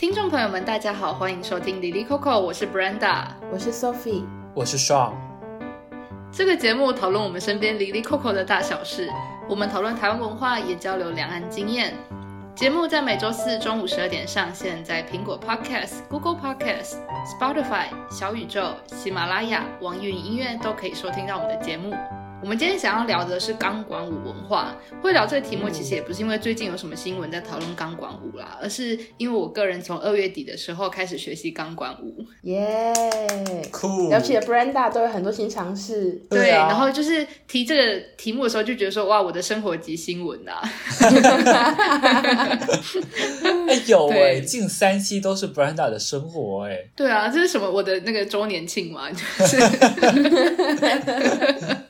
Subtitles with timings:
[0.00, 5.12] 听众朋友们，大家好，欢迎收听哩哩扣扣，我是 Brenda，我是 Sophie，我是 Sean。
[6.32, 9.10] 这个节目讨论我们身边哩哩扣扣的大小事，
[9.46, 11.92] 我们讨论台湾文化，也交流两岸经验。
[12.54, 16.94] 节目在每周四中午十二点上线，在苹果 Podcast、Google Podcast、
[17.38, 21.94] Spotify、小宇宙、喜马拉雅、网易云音乐都可以收听到我们的节目。
[22.42, 24.74] 我们今天想要聊的是钢管舞文化。
[25.02, 32.24] 会聊这个题目，其实也不是因为最近有什么新闻在讨论钢管舞啦，而是因为我个人从二月底的时候开始学习钢管舞。
[32.42, 32.92] 耶，
[33.70, 34.08] 酷！
[34.10, 36.12] 了解 Brenda 都有很多新尝试。
[36.30, 40.52] 对，然后就是提这个题目的时候，就觉得说哇，我的生活即新闻呐。
[43.68, 46.78] 哎有哎，近三期都是 Brenda 的生活哎。
[46.96, 47.70] 对啊，这是什么？
[47.70, 49.58] 我的那个周年庆嘛，就是。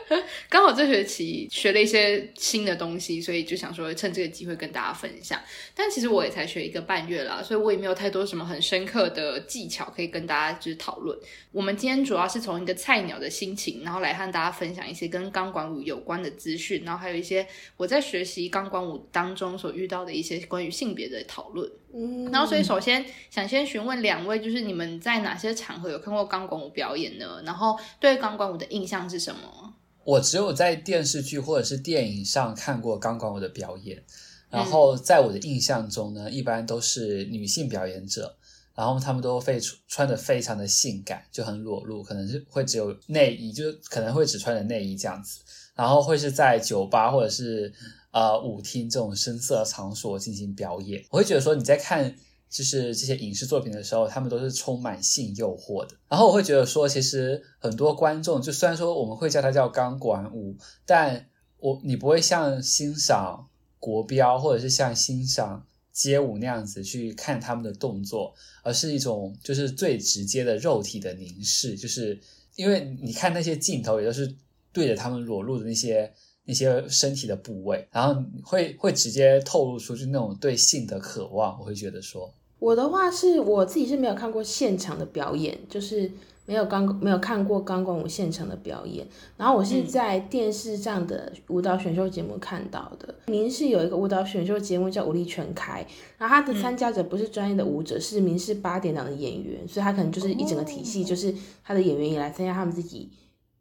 [0.49, 5.39] 刚好这学期学了一些新的东西，所以就想说趁这个机会跟大家分享。
[5.75, 11.17] 但其实我也才学一个半月啦，所以我也没有太多什么很深刻的技巧可以跟大家就是讨论。
[11.51, 17.45] 我们今天主要是从一个菜鸟的心情，然后来和大家分享一些跟钢管舞有关的资讯，然后还有一些
[17.77, 21.69] 我在学习钢管舞当中所遇到的一些关于性别的讨论。
[21.93, 27.41] 嗯，然后所以首先想先询问两位，就是你们在哪些场合有看过钢管舞表演呢？
[27.45, 29.73] 然后对钢管舞的印象是什么？
[30.03, 34.03] 我只有在电视剧或者是电影上看过钢管舞的表演，
[34.49, 38.35] 然后在我的印象中呢，一般都是女性表演者，
[38.73, 45.39] 然后她们都非穿的非常的性感，就很裸露，可能是会只有内衣，就可能会只穿着内衣这样子，
[45.75, 47.71] 然后会是在酒吧或者是
[48.11, 52.15] 呃舞厅这种声色场所进行表演，我会觉得说你在看。
[52.51, 55.95] 就是这些影视作品的时候，他们都是充满性诱惑的。
[56.09, 61.29] 然后我会觉得说，其实很多观众，就虽然说我们会叫它叫钢管舞，但
[61.59, 63.47] 我你不会像欣赏
[63.79, 72.19] 国标或者是像欣赏街舞那样子去看他们的动作，而是一种就是最直接的肉体的凝视，就是
[72.57, 74.35] 因为你看那些镜头也都是
[74.73, 76.11] 对着他们裸露的那些
[76.43, 81.57] 那些身体的部位，然后会会直接透露出就那种对性的渴望。
[81.57, 82.29] 我会觉得说。
[82.61, 86.11] 我的话是我自己是没有看过现场的表演，就是
[86.45, 89.03] 没有钢没有看过钢管舞现场的表演。
[89.35, 93.15] 然后我是在电视上的舞蹈选秀节目看到的。
[93.25, 95.83] 民视有一个舞蹈选秀节目叫《舞力全开》，
[96.19, 101.33] 然后他的参加者不是专业的舞者，是民视八点档的演员，所以他可能就是一整个体系，就是
[101.63, 103.09] 他的演员也来参加他们自己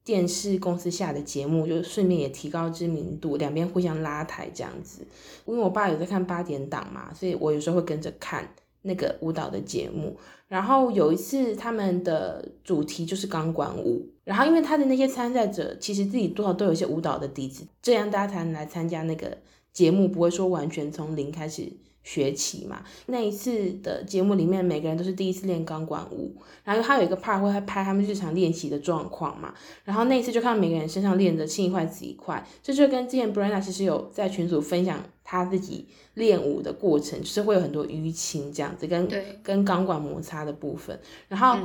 [0.05, 5.07] 电视公司下的节目，就顺便也提高知名度，两边互相拉抬这样子。
[5.47, 8.47] 因为我爸有在看八点档嘛，所以我有时候会跟着看。
[8.83, 10.17] 那个舞蹈的节目，
[10.49, 19.37] 然后有一次他们的主题就是钢管舞，然后因为他的那些参赛者其实自己多少都有一些舞蹈的底子，这样大家才能来参加那个
[19.73, 21.71] 节目，不会说完全从零开始。
[22.03, 26.35] 学期嘛，那一次的节目里面，每个人都是第一次练钢管舞，
[26.65, 29.53] 然后他有一个 part 会拍他们日常练习的状况嘛，
[29.85, 39.07] 然后那一次就看到每个人身上练的青一块紫一块，这就跟之前 Brenda 其实有在群组分享他自己练舞的过程，就是会有很多淤青这样子，跟
[39.43, 41.59] 跟钢管摩擦的部分，然后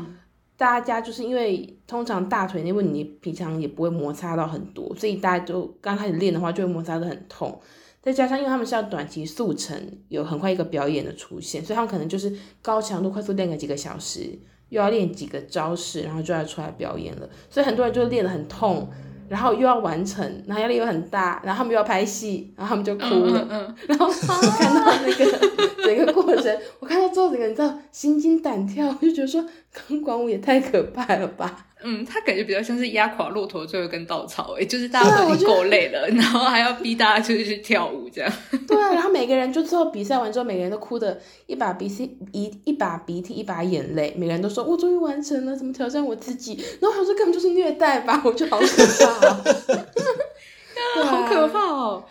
[0.58, 7.58] 大家就是因为通常大腿那部分你平常也不会摩擦到很多，所以大家就刚开始练的话就会摩擦得很痛。
[8.06, 9.76] 再加上，因为他们是要短期速成，
[10.10, 14.30] 有很快一个表演的出现，所以他们可能就是高强度、快速练个几个小时，
[14.70, 17.28] 又要练几个招式，然后就要出来表演了。
[17.50, 18.88] 所以很多人就练得很痛，
[19.28, 23.42] 然后又要完成，然后压力又很大，然后他们又要拍戏，然后他们就哭了。
[23.42, 25.50] 嗯嗯嗯、 然后看到那个
[25.84, 31.66] 整个过程，我看到之后，整个你知道心惊胆跳，我就觉得说钢管舞也太可怕了吧。
[31.88, 38.34] 嗯，他感觉比较像是压垮骆驼最后一根稻草，诶，就是大家都已经够累了，然后还要逼大家就是去跳舞这样。
[38.68, 46.60] 对啊，然后每个人就最后比赛完之后，每个人都哭的一把鼻涕一一把鼻涕一把眼泪，每个人都说我终于完成了，怎么挑战我自己？
[46.82, 48.66] 然后我说根本就是虐待吧，我觉得好可
[49.06, 49.14] 怕
[51.06, 52.04] 好可怕哦。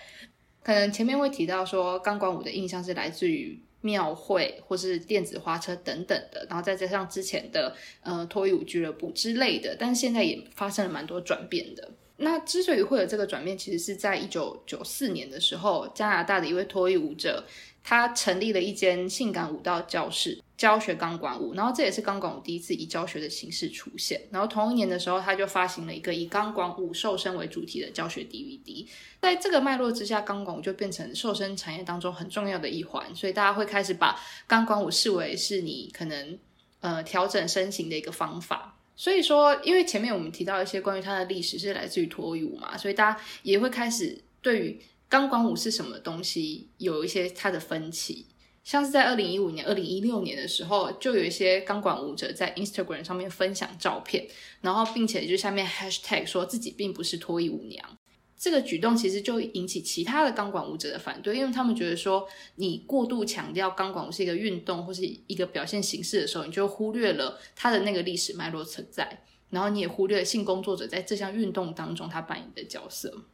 [0.63, 3.61] 可能前面会提到说钢管舞的印象是来自于。
[3.85, 11.91] 庙会或是电子花车等等的，然后再加上之前的呃脱衣舞俱乐部之类的，但是现在也发生了蛮多转变的。
[12.17, 17.45] 那之所以会有这个转变，其实是在一九九四年的时候，加拿大的一位脱衣舞者，
[17.83, 21.55] 他成立了一间性感舞蹈教室，教学钢管舞。
[21.55, 24.21] 然后这也是钢管舞第一次以教学的形式出现。
[24.31, 28.87] 然后同一年的时候，他就发行了一个以钢管舞瘦身为主题的教学 DVD。
[29.21, 33.15] 在这个脉络之下，钢管舞就变成瘦身产业当中很重要的一环。
[33.15, 36.39] 所以大家会开始把钢管舞视为是你可能
[36.81, 38.77] 呃调整身形的一个方法。
[38.97, 44.81] 所以说，因为前面我们提到一些关于它的历史是来自于脱衣舞嘛，所以大家也会开始对于。
[45.07, 46.67] 钢管舞是什么东西？
[46.79, 48.27] 有一些它的分歧，
[48.65, 54.27] 像是在二零一五年、二零一六年的时候，就有一些钢管舞者在 Instagram 上面分享照片，
[54.63, 57.99] 然后并且就下面 Hashtag 说自己并不是脱衣舞娘。
[58.37, 62.27] 这个举动其实就引起其他的钢管舞者的反对，因为他们觉得说，
[62.57, 73.25] 你过度强调钢管舞是一个运动或是一个表现形式的时候，你就忽略了它的那个历史脉络存在，然后你也忽略了性工作者在这项运动当中他扮演的角色。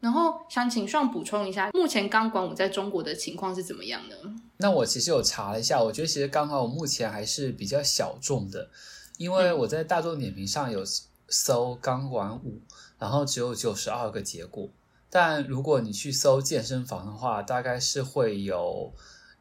[0.00, 4.16] 然后想请 Sean 补充一下，目前钢管舞在中国的情况是怎么样呢？
[4.56, 8.68] 那我其实有查了一下，我觉得其实钢管舞目前还是比较小众的，
[9.18, 10.82] 因为我在大众点评上有
[11.28, 12.60] 搜钢管舞。
[12.98, 14.68] 然后只有九十二个结果，
[15.08, 18.92] 但如果你去搜健身房的话，大概是会有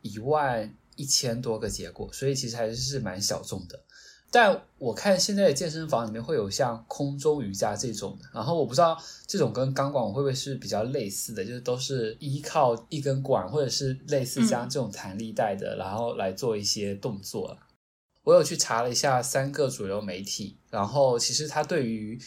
[0.02, 3.84] 一万一千多个结果，所以其实还是是蛮小众的。
[4.31, 17.58] 但我看现在的健身房里面会有像空中瑜伽这种的，然后我不知道这种跟钢管舞会不会是比较类似的，就是都是依靠一根管或者是类似像这种弹力带的，然后来做一些动作。
[18.24, 22.20] 我有去查了一下三个主流媒体，然后其实它对于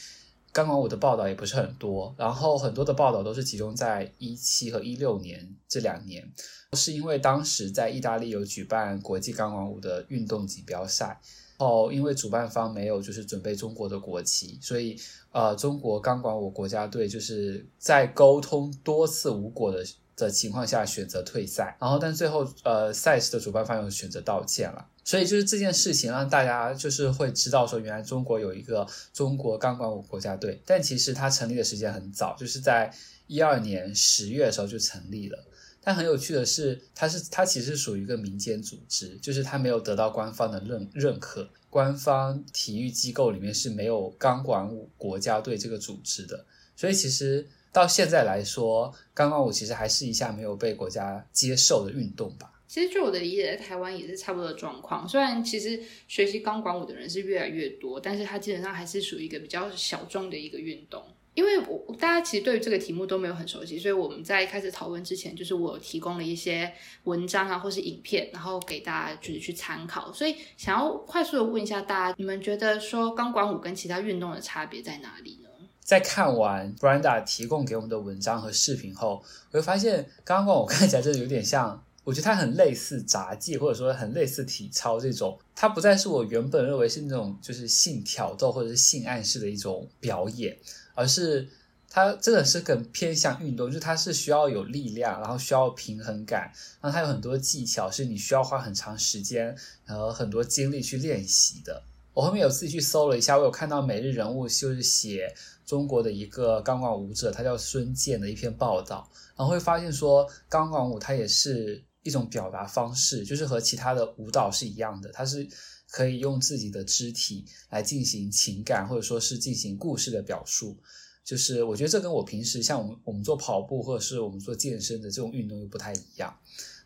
[0.50, 6.32] 钢管舞的报道也不是很多，然后很多的报道都是集中在一七和一六年这两年，
[6.72, 11.20] 是因为当时在意大利有举办国际钢管舞的运动锦标赛，然
[11.62, 14.98] 后因为主办方没有就是准备中国的国旗，所以
[15.30, 19.84] 呃中国钢管舞国家队就是在沟通多次无果的
[20.16, 24.86] 的情况下选择退赛，然后但最后呃赛事的主办方又选择道歉了。
[25.04, 32.92] 所以就是这件事情让大家就是会知道说，原来中国有一个中国钢管舞国家队，但其实它成立的时间很早，就是在
[33.26, 35.44] 一二年十月的时候就成立了。
[35.84, 46.46] 但很有趣的是，它是它其实属于一个民间组织，就是它没有得到官方的认认可，官方体育机构里面是没有钢管舞国家队这个组织的。
[46.76, 52.50] 所以其实到现在来说，钢管舞其实还是一项没有被国家接受的运动吧。
[52.68, 55.06] 其实，据我的理解，在台湾也是差不多的状况。
[55.06, 55.78] 虽然其实
[56.08, 61.04] 学习钢管舞的人是越来越多，但是它基本上还是属于一个比较小众的一个运动。
[61.34, 66.72] 因为我大家其实对于这个题目都没有很熟悉，所以我们在开始讨论之前，就是我提供了一些
[67.04, 70.12] 文章啊，或是影片，然后给大家就是去参考。
[70.12, 75.48] 所以想要快速的问一下大家，你们觉得说钢管舞跟其他运动的差别在哪里呢？
[75.80, 81.82] 在看完 Brenda 提供给我们的文章和视频后，我会发现钢管舞 看起来真的有点像。
[82.04, 90.58] 我觉得它很类似杂技，或者说很类似体操这种，它不再是我原本认为是那种就是性挑逗或者是性暗示的一种表演，
[90.94, 91.48] 而是
[91.88, 101.82] 它真的是更偏向运动，就是它是需要有力量，然后需要平衡感，然后它有很多技巧是你需要花很长时间和很多精力去练习的。
[102.14, 105.34] 我后面有自己去搜了一下，我有看到每日人物就是写
[105.64, 111.82] 中国的一个钢管舞者，他叫孙健的一篇报道，然后会发现说钢管舞它也是。
[112.04, 115.46] 一种表达方式，就是和其他的舞蹈是一样的，它是
[115.92, 120.76] 可以用自己的肢体来进行情感，或者说是进行故事的表述。
[121.22, 126.34] 就是我觉得这跟我平时像我们我们做跑步或者是我们做健身的这种运动又不太一样。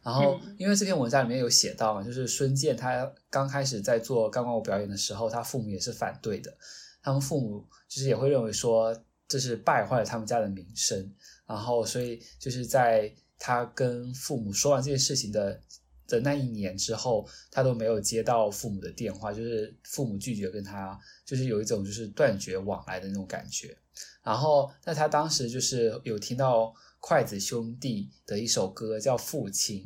[0.02, 6.52] 然后，因为这篇文章里面有写到嘛，就是孙健他刚开始在做钢管舞表演的时候，他父母也是反对的，
[7.00, 8.94] 他们父母就是也会认为说
[9.28, 11.12] 这是败坏了他们家的名声，
[11.46, 13.14] 然后所以就是在。
[13.38, 15.60] 他跟父母说完这件事情的
[16.06, 23.76] 的那一年之后，他都没有接到父母的电话，就是父母拒绝跟他，就是有一种就是断绝往来的那种感觉。
[24.22, 29.80] 然后，那他当时就是有听到筷子兄弟的一首歌叫《父亲》，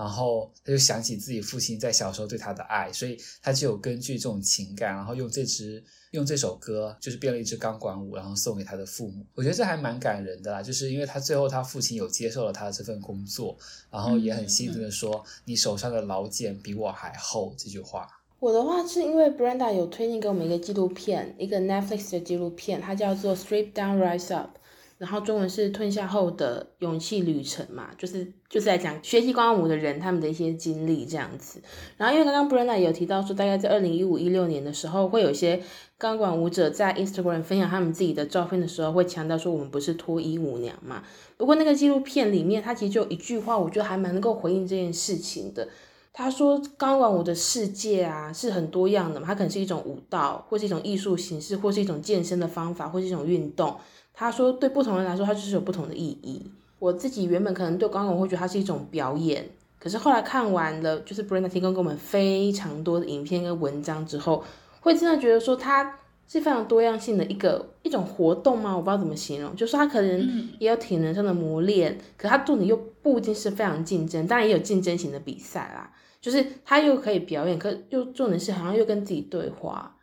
[0.00, 5.84] 然后他就想起自己父亲在小时候对他的爱，所以他就有根据这种情感，然后用这支。
[6.10, 9.24] 用这首歌就是编了一支钢管舞，然后送给他的父母。
[9.32, 13.56] 我觉得这还蛮感人的啦，就是因为他最后他父亲有接受了他的这份工作，
[13.92, 18.08] 然后也很兴奋的说：“嗯、你手上的老茧比我还厚。”这句话。
[18.40, 24.56] 我的话是因为 Brenda 有推荐给我们一个纪录片，一个 Netflix 的纪录片，它叫做《Strip Down Rise Up》。
[25.00, 31.58] 然后中文是吞下后的勇气旅程嘛，就是就是在讲学习钢管舞的人他们的一些经历这样子。
[31.96, 35.62] 然后因为刚刚 Brenda 也有提到说，大概在二零一五一六年的时候，会有一些
[35.96, 41.02] 钢管舞者在 Instagram 分享他们自己的照片的时候，会强调说我们不是脱衣舞娘嘛。
[41.38, 45.66] 不过那个纪录片里面，他其实就一句话，我觉得还蛮能够回应这件事情的。
[46.12, 53.74] 他说钢管舞的世界啊是很多样的嘛，它可能是一种舞蹈，或是一种艺术形式，或是一种健身的方法，或是一种运动。
[54.20, 56.44] 他说：“对不同人来说，它就是有不同的意义。
[56.78, 59.48] 我自己原本可能对钢管舞会觉得它是一种表演，
[59.78, 64.44] 可是后来看完了，就是 Brenda 提供给我们非常多的影片跟文章之后，
[64.80, 65.98] 会真的觉得说它
[66.28, 68.76] 是非常多样性的一个一种活动吗？
[68.76, 75.90] 我不知道怎么形容，就是它可能也有体能上的磨练，嗯、可它重点又不一定是非常竞争，当然也有竞争型的比赛啦。
[76.20, 79.96] 就是它又可以表演，可又重点是好像又跟自己对话。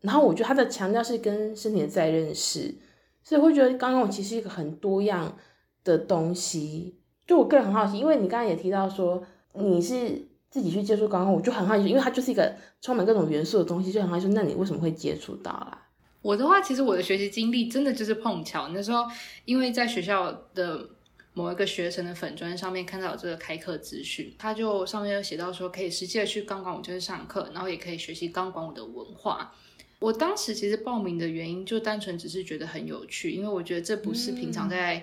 [0.00, 2.74] 然后我觉得它的强调是跟身体的再认识，
[3.22, 5.36] 所以会觉得刚刚我其实是一个很多样
[5.84, 6.96] 的东西。
[7.26, 9.22] 就我个人很好奇，因为你刚刚也提到说
[9.54, 10.28] 你是。
[10.52, 15.88] 自己去接触刚刚，我就很好奇，因为它就是一个充满各种元素的东西，就很好奇，那你为什么会接触到啦？
[16.20, 19.06] 我的话，其实我的学习经历真的就是碰巧，那时候
[19.46, 20.86] 因为在学校的
[21.32, 29.54] 某一个学生的粉专上面看到这个开课资讯，他就上面有写到说可以实际的去钢管舞教室上课，然后也可以学习钢管舞的文化。
[30.02, 35.02] 我当时其实报名的原因就单纯只是觉得很有趣，因为我觉得这不是平常在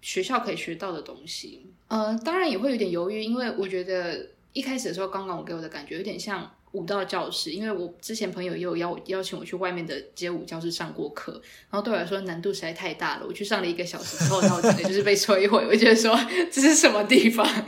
[0.00, 1.66] 学校可以学到的东西。
[1.88, 4.30] 嗯、呃，当然也会有点犹豫，因为我觉得。
[4.54, 13.24] 一开始的时候，刚刚我给我的感觉有点像舞蹈教室，因为我之前朋友也有邀邀请我去外面的街舞教室上过课，然后对我来说难度实在太大了。
[13.26, 15.66] 我去上了一个小时之后，然后整个就是被摧毁。
[15.66, 16.14] 我觉得说
[16.50, 17.46] 这是什么地方？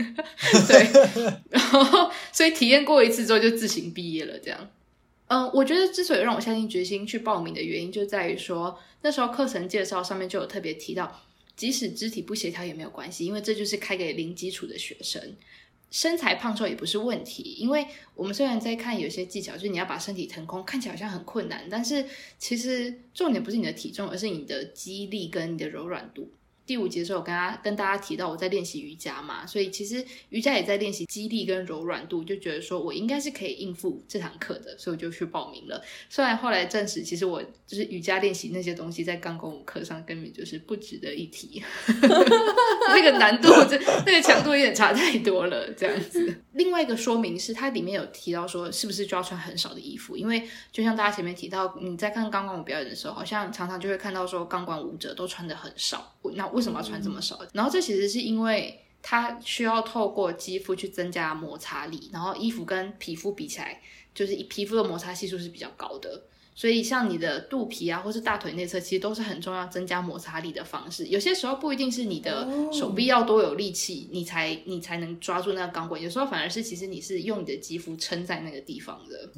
[0.68, 1.10] 对，
[1.48, 4.38] 然后所以体验过一次之后就自行毕业了。
[4.38, 4.68] 这样，
[5.26, 11.22] 嗯，我觉得之所以让我下定决心去报名的原因，就在于说那时候课程介绍上面就有特别提到，
[11.56, 15.34] 即使肢体不协调也没有关系，因为这就是开给零基础的学生。
[15.90, 22.04] 身材胖瘦也不是问题，因为我们虽然在看有些技巧，就是你要把身体腾空，看起来好像很困难，但是
[22.36, 26.28] 其实重点不是你的体重，而是你的肌力跟你的柔软度。
[26.66, 35.82] 第五节的时候，我跟他跟大家提到我在练习瑜伽嘛，所以其实瑜伽也在练习肌力跟柔软度，就觉得说我应该是可以应付这堂课的，所以我就去报名了。
[36.08, 41.62] 虽然后来证实，其实我就是瑜伽练习那些东西，在钢管舞课上根本就是不值得一提，
[42.88, 46.34] 那个难度这那个强度有点差太多了，这样子。
[46.52, 50.16] 另外一个说明是，它里面有提到说，是不是就要穿很少的衣服？
[50.16, 56.53] 因为就像大家前面提到，你在看钢管舞表演的时候，好像常常就会看到说，钢管舞者都穿的很少，那。
[56.54, 57.38] 为什么要穿这么少？
[57.52, 63.80] 然后这其实是因为它需要透过肌肤去增加摩擦力，然后衣服跟皮肤比起来，
[64.14, 66.22] 就是皮肤的摩擦系数是比较高的。
[66.56, 71.04] 所以像你的肚皮啊，或是大腿内侧，其实都是很重要增加摩擦力的方式。
[71.06, 76.00] 有些时候不一定是你的手臂要多有力气，你才你才能抓住那个钢管。
[76.00, 79.32] 有时候反而是其实你是用你的肌肤撑在那个地方的。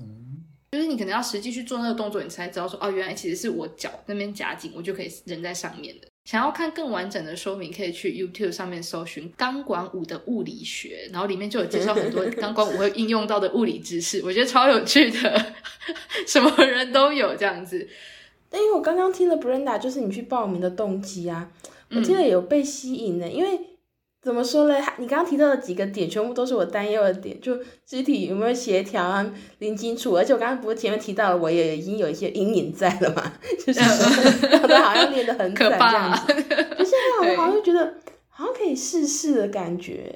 [0.72, 6.06] 就是你可能要实际去做那个动作，你才知道说哦，原来其实是我脚那边夹紧，我就可以人在上面的。
[6.26, 15.54] 想要看更完整的说明，可以去 YouTube 上面搜寻钢管舞的物理学，然后里面就有介绍很多 钢管舞会应用到的物理知识，我觉得超有趣的，
[16.26, 17.88] 什么人都有这样子。
[18.50, 21.50] 但因为我刚刚听了 Brenda，就是你去报名的动机啊，
[21.92, 23.60] 我记得有被吸引的，嗯、因为。
[24.26, 24.82] 怎么说嘞？
[24.96, 27.56] 你刚刚提到的几个点，全部都是我担忧的点，就
[27.86, 29.24] 肢体有没有协调啊，
[29.60, 30.16] 零基础。
[30.16, 33.80] 而且我刚刚不是前面提到了，我也已经有一些阴影在了嘛，就是
[34.82, 36.34] 好像练得很惨这样子。
[36.34, 36.92] 就现
[37.22, 37.94] 在我好像觉得
[38.28, 40.12] 好像可以试试的感觉。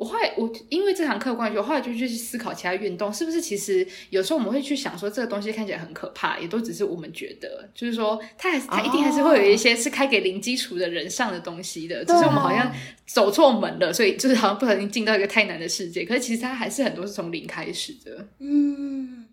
[0.00, 12.72] 我后来，我因为这堂课关系，我后来就去思考其他运动是不是其实有时候我们会去想说这个东西看起来很可怕，也都只是我们觉得，就是说它还是它一定还是会有一些是开给零基础的人上的东西的，只是我们好像
[13.06, 16.02] 走错门了，所以就是好像不小心进到一个太难的世界。
[16.06, 18.26] 可是其实它还是很多是从零开始的。
[18.38, 19.26] 嗯，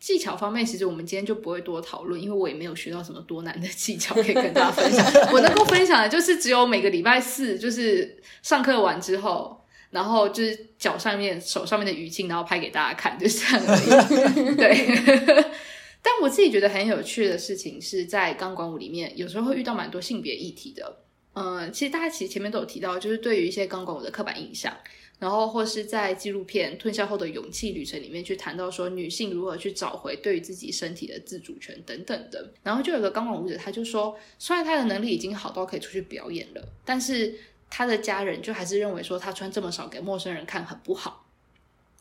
[0.00, 5.04] 技巧方面其实我们今天就不会多讨论，因为我也没有学到什么多难的技巧可以跟大家分享。
[5.34, 9.60] 我能够分享的就是只有每个礼拜四就是上课完之后。
[9.94, 14.56] 然后就是脚上面、手上面的淤青，然后拍给大家看，就是这样而已。
[14.58, 15.44] 对。
[16.02, 20.96] 但我自己觉得很有趣的事情是在钢管舞里面，有时候会遇到蛮多性别议题的。
[21.32, 24.76] 嗯，其实大家其实前面都有提到，就是对于一些钢管舞的刻板印象，
[25.18, 32.52] 然后或是在纪录片《吞下后的勇气旅程》里面去谈到说女性如何去找回对于自己身体的自主权等等的。
[32.62, 37.34] 然后就有个钢管舞者，他就说，虽然他的能力已经好到可以出去表演了，但是。
[37.76, 41.26] 他的家人就还是认为说他穿这么少给陌生人看很不好，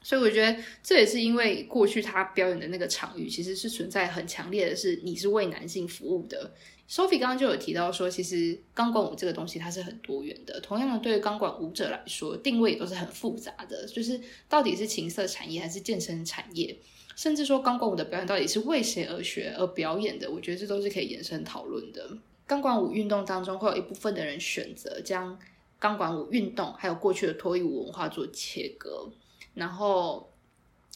[0.03, 6.51] 所以我觉得这也是因为过去他表演的那个场域其实是存在很强烈的是你是为男性服务的。
[6.87, 16.77] Sophie 刚刚就有提到说，其实钢管舞这个东西它是很多元的，同样的对于钢管舞者来说定位也都是很复杂的，就是到底是情色产业还是健身产业，
[17.15, 22.15] 甚至说钢管舞的表演到底是为谁而学而表演的，我觉得这都是可以延伸讨论的。
[22.45, 25.39] 钢管舞运动当中会有一部分的人选择将
[25.83, 29.11] 钢管舞运动还有过去的脱衣舞文化做切割，
[29.53, 30.31] 然后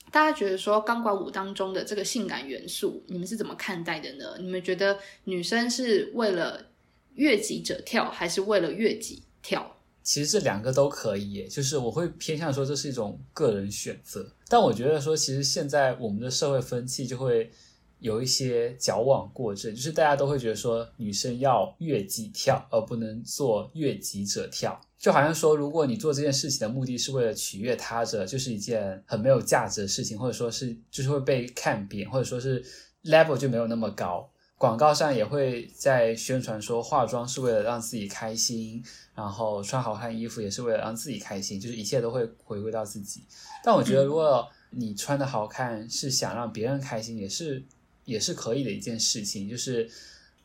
[0.10, 4.38] 大家觉得说钢管舞当中的这个性感元素，你们是怎么看待的呢？
[4.40, 6.68] 你们觉得女生是为了
[7.16, 9.76] 悦己者跳，还是为了悦己跳？
[10.04, 17.52] 其实这两个都可以，就是我会偏向说这是一种个人选择，但我觉得说其实现在我们的社会风气就会
[18.00, 24.80] 有一些矫枉过正，就是大家都会觉得说女生要悦己跳，而不能做悦己者跳。
[24.98, 32.64] 就好像说，如果你做这件事情的目的是为了取悦他者，就是一件很没有价值的事情，或者说是就是会被看扁，或者说是
[33.04, 34.30] level 就没有那么高。
[34.58, 43.24] 广告上也会在宣传说，化妆是为了让自己开心，然后穿好看衣服也是为了让自己开心，就是一切都会回归到自己。
[43.64, 47.64] 但我觉得，如果你穿的好看是想让别人开心，也是
[48.08, 49.88] 也是可以的一件事情，就是。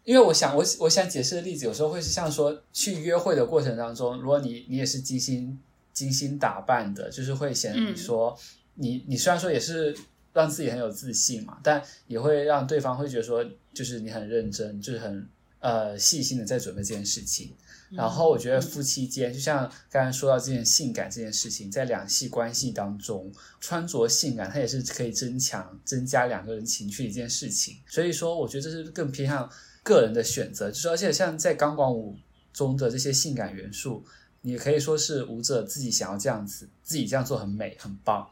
[0.04, 5.56] 因为我想，我我想解释的例子，有时候会是像说去约会的过程当中，如果你你也是精心
[5.92, 9.96] 精心打扮的，就是会显得你说，嗯、你你虽然说也是
[10.32, 15.24] 让自己很有自信嘛，但也会让对方会觉得说，就是你很认真，就是很
[15.60, 17.52] 呃细心的在准备这件事情。
[17.94, 27.76] 然后我觉得夫妻间，就像刚才说到这件性感这件事情，在两性关系当中，穿着性感它也是可以增强增加两个人情趣的一件事情。
[27.86, 29.50] 所以说，我觉得这是更偏向。
[29.84, 32.16] 个人的选择，就是而且像在钢管舞
[32.52, 34.04] 中的这些性感元素，
[34.42, 38.24] 你也可以说是舞者自己想要这样子，自己这样做很美、很棒、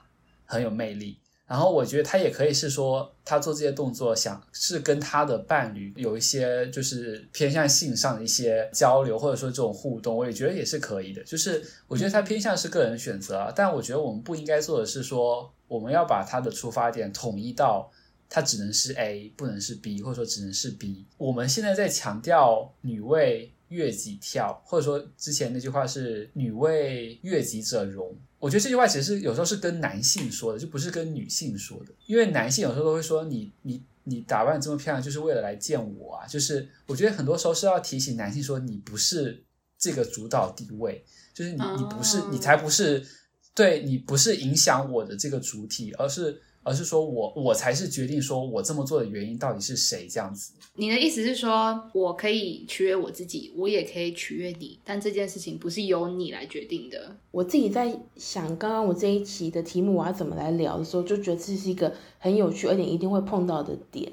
[0.45, 1.19] 很有魅力。
[1.51, 11.21] 然后我觉得他也可以是说，他做这些动作想是跟他的伴侣有一些就是偏向性上的一些交流，或者说这种互动，我也觉得也是可以的。
[11.25, 17.91] 就是我觉得他偏向是个人选择，但我觉得我们不应该做的是说，我们要把他的出发点统一到。
[18.33, 21.05] 他只能是 A，不能是 B，或者说只能是 B。
[21.19, 28.17] 我们现在在强调女为悦己跳，或者说之前那句话是女为悦己者容。
[28.41, 31.93] 我觉得这句话其实是有时候是跟男性说的，就不是跟女性说的。
[32.07, 36.27] 因为男性有时候都会说你你你打扮这么漂亮，就是为了来见我啊。
[36.27, 39.45] 就是我觉得很多时候是要提醒男性说，你不是
[39.79, 43.07] 这个主导地位，就是你你不是你才不是，
[43.55, 46.43] 对，你不是影响我的这个主体，而是。
[46.63, 50.53] 而是说我我才是决定说我这么做的原因到底是谁这样子？
[50.75, 57.17] 你的意思是说我可以取悦我自己，我也可以取悦你，但这件事情不是由你来决定的。
[57.31, 64.13] 我自己在想，刚刚我这一期的题目我要怎么来聊的时候，就觉得这是一个很有趣而且一定会碰到的点。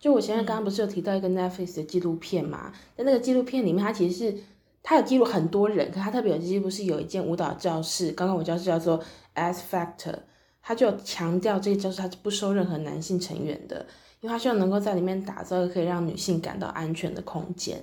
[0.00, 2.72] 就我前面刚刚不是有提到一个 Netflix 的纪录片嘛？
[2.96, 4.38] 在那个纪录片里面，它其实是
[4.82, 9.00] 它有记录很多人，可它特别有记录是有一间舞蹈教室，刚刚我教室叫做
[9.34, 10.14] As Factor。
[10.68, 13.86] 他就强调这个教室他是不收任何男性成员的，
[14.20, 17.82] 因为他希望能够在里面打造一个可以让女性感到安全的空间。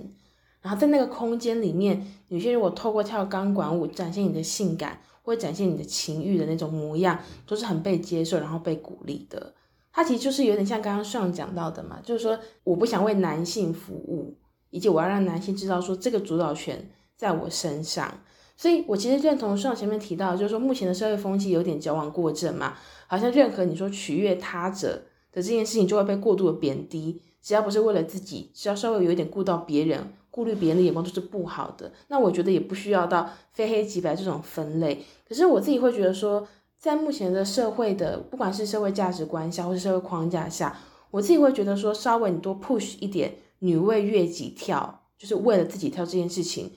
[0.62, 9.56] 然后在那个空间里面，女性如果透过跳钢管舞展现你的性感或展现你的情欲的那种模样，都是很被接受然后被鼓励的。
[9.92, 14.38] 他其实就是有点像刚刚上讲到的嘛，就是说我不想为男性服务，
[14.70, 18.14] 以及我要让男性知道说这个主导权在我身上。
[18.58, 22.74] 所以，我其实认同上前面提到，就是说目前的社会风气有点矫枉过正嘛，
[23.06, 24.94] 好像任何你说取悦他者
[25.34, 31.92] 的这件事情就会被过度的贬低，只要不是为了自己，只要稍微有一点顾到别人、顾虑别人的眼光都是不好的。
[32.08, 35.04] 那我觉得也不需要到非黑即白这种分类。
[35.28, 36.48] 可是我自己会觉得说，
[36.80, 40.80] 在目前的社会的不管是社会价值观下，或是社会框架下，
[41.12, 46.72] 我自己会觉得说，稍微你多 push 一点女为悦己跳，就是为了自己跳这件事情，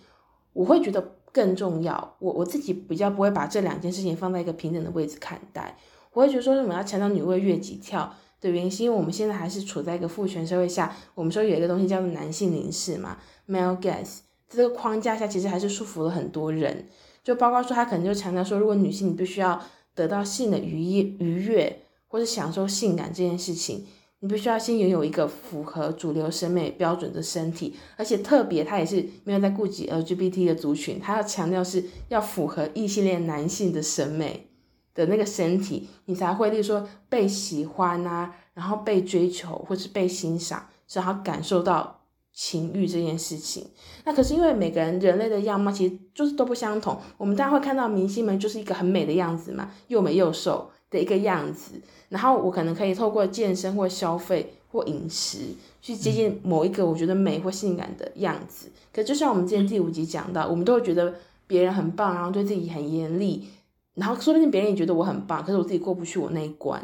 [0.53, 1.13] 我会觉得。
[1.33, 5.77] 更重要，我我自己比较不会把这两件事情放在一个平等的位置看待。
[6.13, 10.97] 我会觉得说，什么要强调女为悦己跳的原因，是因为我们现在还是处在一个父权社会下。
[11.15, 16.87] 我们说有一个东西叫做男性凝视嘛，male gaze，这个框架下其实还是束缚了很多人。
[17.23, 19.61] 就包括说，他可能就强调说，如果女性你必须要
[19.95, 23.87] 得到性的愉悦愉悦，或是享受性感这件事情。
[24.21, 34.51] 你必须要先拥有一个符合主流审美标准的身体，而且特别他也是没有在顾及 LGBT 的族群，他要强调是要符合异性恋男性的审美
[34.93, 42.01] 的那个身体，你才会例如说被喜欢啊，然后被追求或是被欣赏，然后感受到
[42.33, 43.69] 情欲这件事情。
[44.05, 50.73] 那可是因为每个人人类的样貌其实就是都不相同，我们当然会看到明星们就是一个很美的样子嘛，又美又瘦。
[50.91, 51.73] 的一个样子，
[52.09, 55.39] 然后我可能可以透过健身或消费或饮食
[55.83, 58.69] 去接近某一个我觉得美或性感的样子。
[58.93, 61.15] 可就像我们之前第五集讲到，我们都会觉得
[61.47, 63.47] 别人很棒，然后对自己很严厉，
[63.95, 66.83] 然后说不定别人也觉得我很棒，可是我自己过不去我那一关。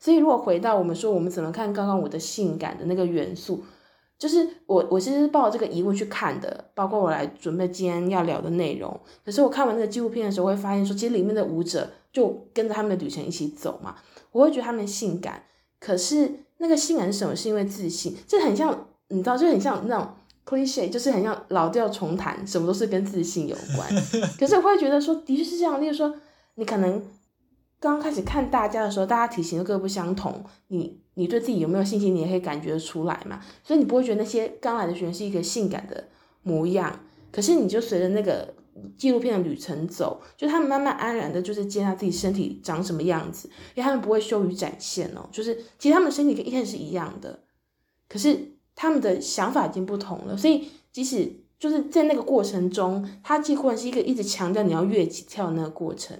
[0.00, 3.64] 所以如果回到我们说我们怎么看刚刚我的性感的那个元素，
[4.18, 9.00] 就是我我其实是抱着这个疑问去看的，包括我来准备今天要聊的内容。
[9.24, 11.88] 可是我看完那个纪录片的时候，会发现说，其实里面的舞者。
[12.12, 13.96] 就跟着他们的旅程一起走嘛，
[14.32, 15.44] 我会觉得他们性感，
[15.78, 17.36] 可是那个性感是什么？
[17.36, 20.08] 是因为自信，这很像，你知道，就很像那种
[20.44, 23.88] cliche，就是很像老调重弹，什么都是跟自信有关。
[24.38, 25.80] 可是我会觉得说，的确是这样。
[25.80, 26.14] 例如说，
[26.54, 27.02] 你可能
[27.78, 33.40] 刚开始看大家的时候，大家体型都各不相同，你你对自己有没有信心，你也可以感觉得出来嘛。
[33.62, 36.08] 所以你不会觉得那些刚来的学员是一个性感的
[36.42, 36.98] 模样，
[37.30, 38.54] 可是你就随着那个
[38.96, 45.28] 纪录片的旅程走，就他们慢慢安然的，就是接纳自己身体长什么样子，因为他们不会羞于展现哦。
[45.30, 47.40] 就是其实他们身体跟一开始是一样的，
[48.08, 48.38] 可是
[48.74, 50.36] 他们的想法已经不同了。
[50.36, 56.16] 所以即使就是在那个过程中，他几乎是一个一直强调你要越级跳那个过程。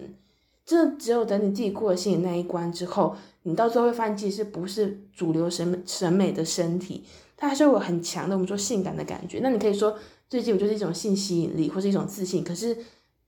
[0.66, 7.04] 这只有等你自己过了心里那一关之后，你到最后会发现，其实不是主流审美审美的身体，
[7.38, 9.40] 它还是有很强的我们说性感的感觉。
[9.42, 9.96] 那你可以说，
[10.28, 12.76] 最近我就是一种性吸引力，或是一种自信，可是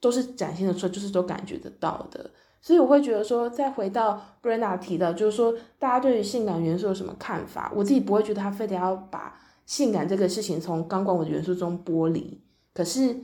[0.00, 2.30] 都是展现的出来，就是都感觉得到的。
[2.62, 7.72] 所以我会觉得说，再回到 Brenda 提的，就是说大家对于性感元素有什么看法？
[7.74, 12.38] 我自己不会觉得他非得要把性感这个事情从钢管舞的元素中剥离。
[12.74, 13.16] 可是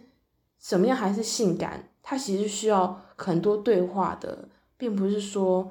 [0.58, 1.90] 怎么样还是性感？
[2.02, 5.70] 它其实需要很多对话的，并不是说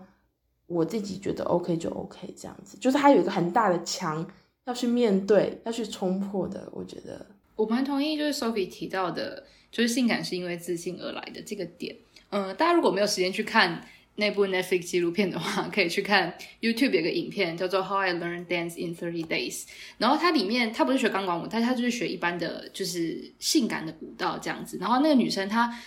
[0.68, 4.24] 我自己觉得 OK 就 OK 这样子，就是它有一个很大的墙
[4.65, 6.68] 要去面对，要去冲破的。
[6.72, 11.96] 我觉得我蛮同意，就是 Sophie 提到的，就是性感是因为自信而来的这个点。
[12.30, 19.63] 嗯，大家如果没有时间去看那部 Netflix 纪录片的话，可以去看 YouTube 有个影片叫做 How I Learned Dance in Thirty Days，
[19.98, 25.82] 然后它里面它不是学钢管舞，但是它就是学一般的就是性感的舞蹈这样子，然后那个女生她。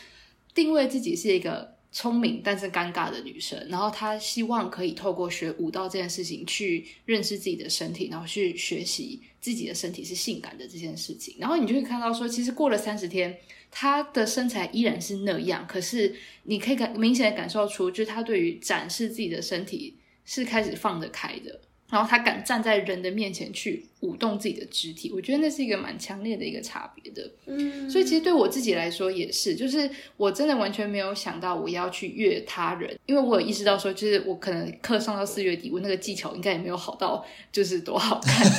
[0.54, 11.34] 定位自己是一个聪明但是尴尬的女生，然后她希望可以透过学舞蹈这件事情去认识自己的身体，然后去学习自己的身体是性感的这件事情。
[11.38, 13.38] 然后你就会看到说，其实过了三十天，
[13.70, 21.60] 她的身材依然是那样，可是你可以感明显的感受出，就是她对于展示自己的身体是开始放得开的。
[21.90, 27.30] 然后他敢站在人的面前去舞动自己的肢体，我觉得那是一个蛮强烈的一个差别的。
[27.46, 38.46] 嗯，所以其实对我自己来说也是，就是我真的完全没有想到我要去越他人，因为我有意识到说，就是我可能课上到四月底，我那个技巧应该也没有好到就是多好看。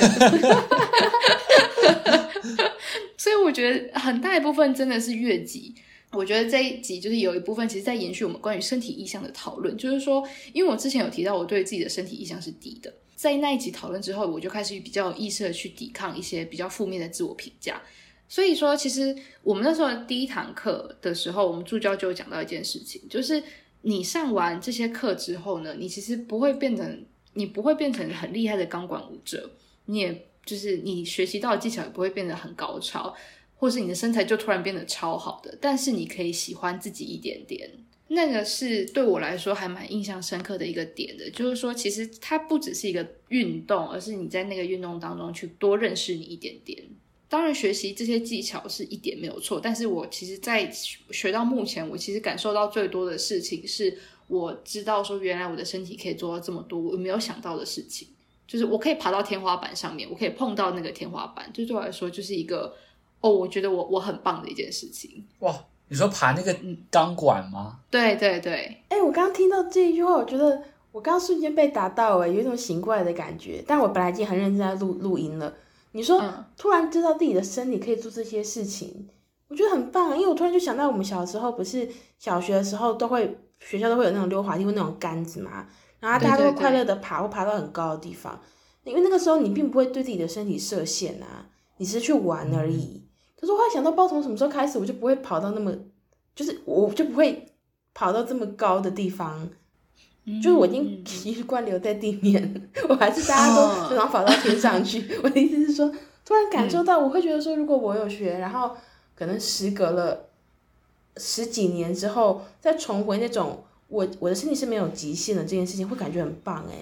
[3.15, 5.76] 所以我觉得很大一部分真的是越级。
[6.12, 12.92] 我觉得这一集就是有一部分其实在延续我们关于身体意向的讨论，就是说，因为我之前有提到我对自己的身体意向是低的。
[13.19, 17.82] 在那一集讨论之后，我就开始比较有意识的去抵抗一些比较负面的自我评价。
[18.29, 23.43] 所以说，其实我们那时候第一堂课的时候，我们助教就讲到一件事情，就是
[23.82, 29.51] 你上完这些课之后呢，你其实不会变成，你不会变成很厉害的钢管舞者，
[29.88, 33.13] 你也就是你学习到的技巧也不会变得很高超，
[33.58, 37.69] 或是你的身材就突然变得超好的，但是你可以喜欢自己一点点。
[38.12, 46.84] 那个是对我来说还蛮印象深刻的一个点的，就是说，其实它不只是一个运动，而是你在那个运动当中去多认识你一点点。
[47.28, 50.67] 当然，学习这些技巧是一点没有错，但是我其实，在
[51.12, 53.95] 学到目前，我其实感受到最多的事情是，
[54.28, 58.08] 我知道说，原来我的身体可以做到这么多我没有想到的事情，
[58.48, 62.76] 就是我可以爬到天花板上面，我可以碰到那个天花板，就对我来说，就是一个
[63.22, 65.24] 哦，我觉得我我很棒的一件事情。
[65.41, 65.65] 哇！
[65.89, 66.56] 你说爬那个
[66.91, 67.80] 钢管吗？
[67.89, 68.54] 对对对。
[68.89, 73.63] 哎、欸，我刚刚听到这一句话，我觉得我刚刚瞬间被打到，哎，有一种醒过来的感觉。
[73.67, 75.52] 但我本来已经很认真在录录音了。
[75.91, 79.10] 你说、嗯、突然知道自己的身体可以做这些事情，
[79.47, 80.15] 我觉得很棒。
[80.15, 85.65] 因为我突然就想到，我们小时候不是小学的时候都会学校都会有那种溜滑梯或那种杆子嘛，
[85.99, 88.39] 然后大家都会快乐的爬，或爬到很高的地方。
[88.84, 91.47] 因为那个时候你并不会对自己的身体设限啊，
[91.78, 93.02] 你是去玩而已。
[93.04, 93.09] 嗯
[93.39, 95.73] 可是我还想到，不知道从什么时候开始，我就不会跑到那么，
[96.36, 97.45] 就是我就不会
[97.93, 99.47] 跑到这么高的地方，
[100.25, 105.02] 嗯、就是我已经习惯留在地面， 我还是大家都经常跑到天上去。
[105.15, 105.89] 哦、 我的意思是说，
[106.25, 108.75] 突然感受到，我会觉得说，如果我有学，然后
[109.15, 110.25] 可能时隔了
[111.15, 116.75] 十几年之后，再重回那种我我的身体是没有极限的这件事情，会感觉很棒哎、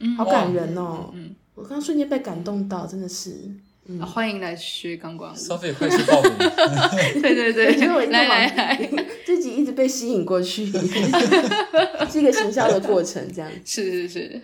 [0.00, 3.32] 嗯，好感人哦，嗯、我刚刚瞬间被感动到，真的是。
[4.04, 5.36] 欢迎来学钢管舞。
[5.36, 6.32] Sophie 快去报名。
[7.20, 8.90] 对 对对，因为我来来来，
[9.24, 10.66] 自己 一直被吸引过去，
[12.10, 13.50] 是一个行销的过程，这样。
[13.64, 14.40] 是是是。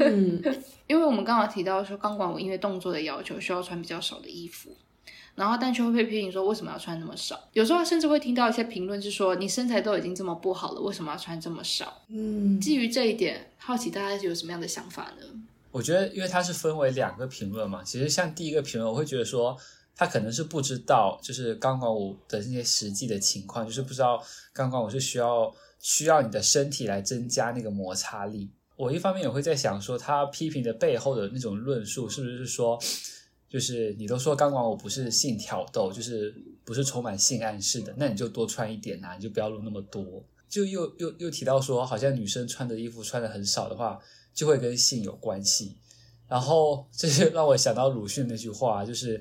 [0.00, 0.42] 嗯，
[0.86, 4.76] 因为我们刚刚提到说，钢管舞因为动作的要求，需要穿比较少的衣服，
[5.36, 7.38] 然后但却会被批评说，为什么要穿那么少？
[7.52, 12.02] 有时候甚至会听到一些评论，是说你身材都已经这么不好了，为什么要穿这么少？
[12.08, 15.26] 嗯，基于这一点，好奇大家有什么样的想法呢？
[15.70, 19.56] 我觉得，因为它是分为两个评论嘛，其实像第一个评论，我会觉得说，
[19.94, 28.50] 他可能是不知道，就是钢管舞的那些实际的情况，就是不知道钢管舞是需要需要你的身体来增加那个摩擦力。
[28.76, 32.78] 我一方面也会在想说，他批评的背后的那种论述，是不是说，
[33.48, 40.24] 就是你都说钢管舞不是性挑逗，就是不是充满性暗示的，那你就多穿一点啊，你就不要露那么多。
[40.48, 44.00] 就又又又提到说，好像女生穿的衣服穿的很少的话，
[44.32, 45.76] 就会跟性有关系。
[46.28, 49.20] 然后这就让我想到鲁迅那句话，就是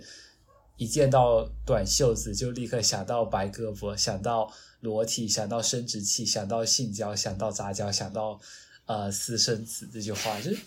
[0.78, 8.40] 一见到短袖子就立刻想到白胳膊，想到裸体，想到生殖器，想到性交，想到杂交，想到
[8.86, 9.90] 呃私生子。
[9.92, 10.58] 这句话就是，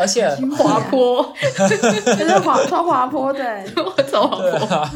[0.00, 1.22] 而且 滑坡，
[1.68, 3.40] 就是滑超滑坡的，
[3.76, 4.66] 我走滑坡。
[4.66, 4.94] 啊、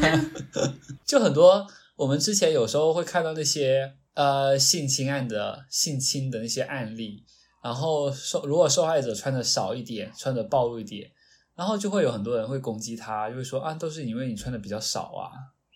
[1.05, 7.23] 就很多我们之前有时候会看到那些呃性侵案的性侵的那些案例。
[7.67, 11.11] 然后受如果受害者穿的少一点，穿的暴露一点，
[11.53, 15.27] 然后就会有很多人会攻击他，就会说啊，都是因为你穿的比较少啊。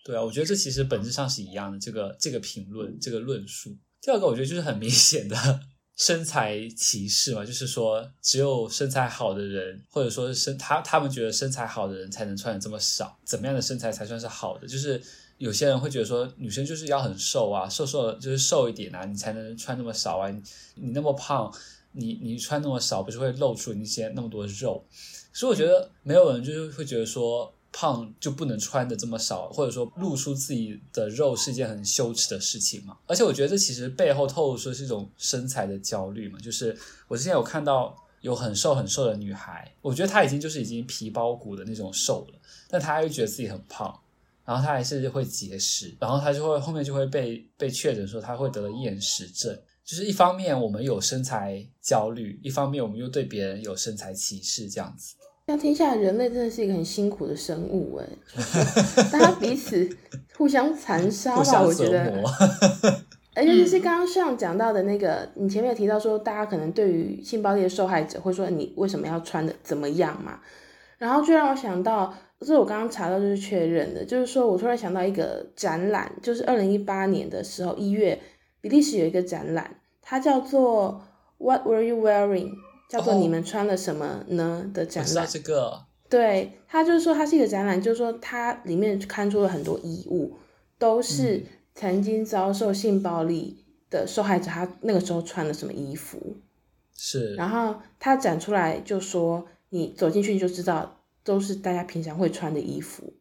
[0.02, 3.76] 对啊，我觉得这其实本质上是一样的，这个这个评论，这个论述。
[4.00, 5.36] 第二个，我觉得就是很明显的
[5.98, 14.66] 身材歧视嘛，就是说只有身材好的人，或者说是身他他们觉得身材好的人才能穿的这么少，怎么样的身材才算是好的？
[14.66, 14.98] 就是
[15.36, 20.42] 有些人会觉得说女生就是要很瘦啊，瘦瘦的就是瘦一点啊，你才能穿那么少啊，你，
[20.76, 21.52] 你那么胖。
[21.92, 24.84] 你你穿那么少，不是会露出那些那么多肉？
[25.32, 32.98] 所以我觉得没有人就是会觉得说胖就不能穿的这么少，或者说露出自己的肉是一件很羞耻的事情嘛。
[33.06, 36.38] 而且我觉得这其实背后透露出是一种身材的焦虑嘛。
[36.38, 36.76] 就是
[37.08, 43.98] 我之前有看到有很瘦很瘦的女孩，我觉得她已经就是已经皮包骨的那种瘦了，但她又觉得自己很胖，
[44.44, 49.58] 然后她还是会节食，然后她就会后面就会被被确诊说她会得了厌食症。
[49.84, 55.16] 就是一方面我们有身材焦虑，一方面我们又对别人有身材歧视，这样子。
[55.46, 58.06] 那天下人类真的是一个很辛苦的生物哎，
[59.10, 59.88] 大家彼此
[60.36, 62.22] 互相残杀吧， 我觉得。
[63.34, 70.38] 而且就是刚刚上讲到的那个，你前面有提到说，大家可能对于性暴力的受害者会说你为什么要穿的怎么样嘛？
[70.96, 78.16] 然后就让我想到，这是我刚刚查到就是确认的，就是说我突然想到一个展览，就是二零一八年的时候一月。
[78.62, 81.02] 比利时有一个展览，它叫做
[81.36, 82.52] What Were You Wearing？
[82.88, 85.08] 叫做你们穿了什么呢的展览。
[85.08, 85.84] 知道这个。
[86.08, 90.36] 对，它就是说它是一个展览，就是说它里面看出了很多衣物，
[90.78, 91.42] 都是
[91.74, 96.36] 曾经遭受性暴力的受害者，他那个时候穿了什么衣服。
[96.94, 97.34] 是。
[97.34, 103.14] 然后他展出来就说，你走进去你就知道，都是大家平常会穿的衣服，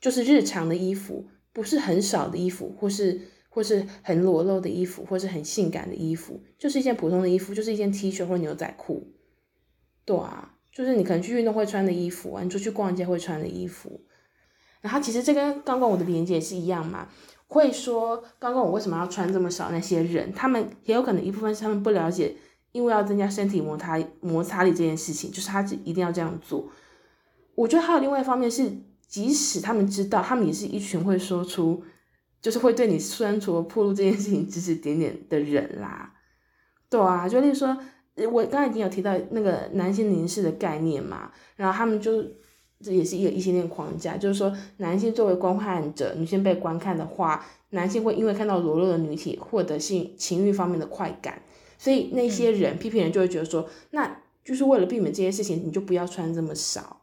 [0.00, 3.20] 就是日常的衣服，不是很少的衣服，或是。
[3.56, 9.14] 或是很裸露的衣服，或是很性感的衣服，就是一件普通的衣服，就是一件 T 恤或牛仔裤，
[10.04, 14.02] 对啊，就是你可能去运动会穿的衣服啊，你出去逛街会穿的衣服。
[14.82, 17.08] 然后其实这跟刚刚我的连接是一样嘛，
[17.46, 19.70] 会说刚刚我为什么要穿这么少？
[19.70, 22.36] 那些人他们也有可能一部分是他们不了解，
[22.72, 26.68] 因为要增加身体摩擦摩擦力这件事情，就是他一定要这样做。
[27.54, 28.70] 我觉得还有另外一方面是，
[29.08, 31.82] 即使他们知道，他们也是一群会说出。
[32.46, 36.14] 就是会对你穿着暴露这件事情指指点点的人啦，
[36.88, 37.76] 对啊，就例如说，
[38.30, 42.22] 我刚才已经有提到那个男性凝视的概念嘛，然后他们就
[42.80, 51.42] 这也是一个异性恋框架，就是说男性作为观看者，女性被观看的话，男性会因为看到裸露的女体获得性情欲方面的快感，
[51.76, 57.00] 所以那些人批评人就会觉得说，那就是为了避免这些事情，你就不要穿这么少。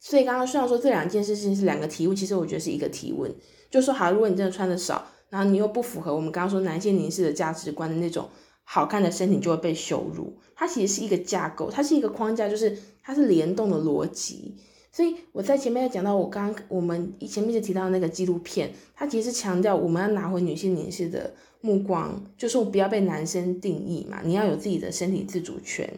[0.00, 3.32] 所以刚刚虽然说这两件事情是两个提问，其实我觉得是一个提问。
[3.72, 8.28] 就说好，如果你真的穿的少，然后你又不符合我们刚刚说男性凝视的价值观的那种
[8.64, 10.38] 好看的身体，就会被羞辱。
[10.54, 14.54] 它其实是一个架构，它是一个框架，就是它是联动的逻辑。
[14.92, 21.32] 所以我在前面讲到，我刚刚我们前面一直提到那个纪录片，它其实是强调我们要拿回女性凝视的
[21.62, 25.90] 目光，就是不要被男生定义嘛，你要有自己的身体自主权。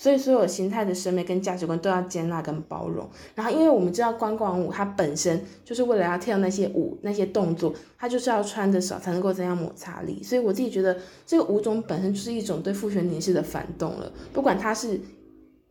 [0.00, 3.06] 所以，所有形态的审美跟价值观都要接纳跟包容。
[3.34, 10.22] 然后，因为我们知道钢管舞它本身就是为了要跳那些舞、那些动作，它就是要穿的少才能够增加摩擦力。
[10.22, 14.10] 所以，我自己觉得这个舞种本身就是一种对父权凝视的反动了。
[14.32, 14.98] 不管它是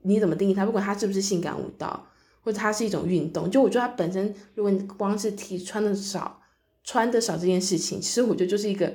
[0.03, 2.05] 你怎么定义它，不管它是不是性感舞蹈，
[2.41, 6.39] 或者它是一种运动，就我觉得它本身，如果你光是提穿的少、
[6.83, 8.93] 穿的少这件事情，其实我觉得就是一个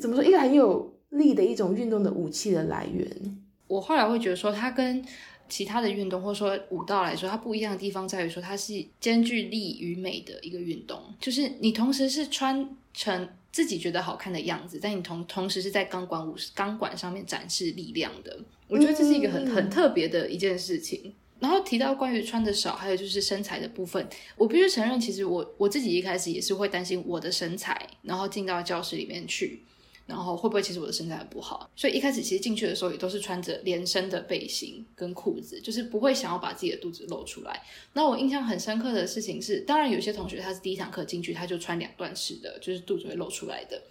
[0.00, 3.38] 怎么说，一个很有力的一种运动的武器的来源。
[3.72, 5.02] 我后来会觉得说，它跟
[5.48, 11.02] 其他的运动或者说舞蹈来说，它不一样的地方在于说，它是兼具力与美的一个运动。
[11.18, 18.38] 就是你同时是穿成自己觉得好看的样子，但你同同时是在钢管舞钢管上面展示力量的。
[18.68, 21.14] 我觉得这是一个很很特别的一件事情。
[21.40, 24.06] 然后提到关于穿的少，还有就是身材的部分，
[24.36, 29.62] 我必须承认，其实我我自己一开始也是会担心我的身材，然后进到教室里面去。
[30.12, 31.70] 然后会不会其实我的身材很不好？
[31.74, 37.62] 所以一开始其实进去的时候也都是穿着连身的背心跟裤子，就是不会想要把自己的肚子露出来。
[37.94, 43.82] 那我印象很深刻的事情是，当然有些同学他是第一堂课进去他就穿两段式的，就是肚子会露出来的。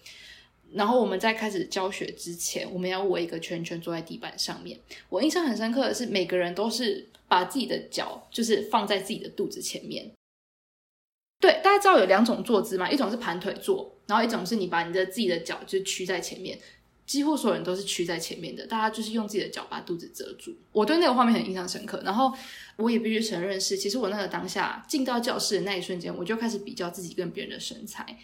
[0.73, 4.79] 然后我们在开始教学之前，我们要围一个圈圈坐在地板上面。
[5.09, 10.11] 我印象很深刻的是，每个人都是把自己的脚就是放在自己的肚子前面。
[11.41, 12.87] 对，大家知道有两种坐姿吗？
[12.87, 16.59] 一种是盘腿坐，然后一种是你把你的自己的脚就屈在前面。
[17.05, 20.53] 几乎所有人都是屈在前面的，大家就是用自己的脚把肚子遮住。
[20.71, 22.01] 我对那个画面很印象深刻。
[22.05, 22.33] 然后
[22.75, 28.17] 我也必须承认是，其实我那个当下进到教室的那一瞬间，我就开始比较自己跟别人的身材。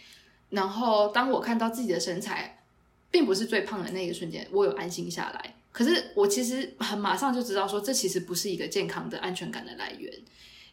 [0.50, 2.64] 然后当我看到自己的身材
[3.10, 5.56] 并不是最胖的那一瞬间，我有安心下来。
[5.74, 10.14] 可是我其实很马上就知道说，这其实不是一个健康的安全感的来源，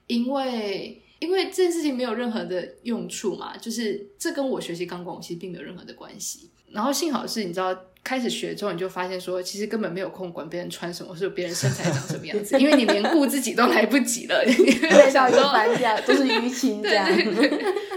[0.07, 6.50] 因为因为这件事情没有任何的用处嘛，就是这跟我学习钢管舞其实并没有任何的关系。
[6.70, 7.77] 然后幸好是你知道。
[8.05, 14.44] 开始学之后，你就发现说，其实根本没有空管别人穿什么，是别人身材长什么样子，因为你连顾自己都来不及了。
[14.44, 17.09] 对，到一个翻掉，都是淤青这样。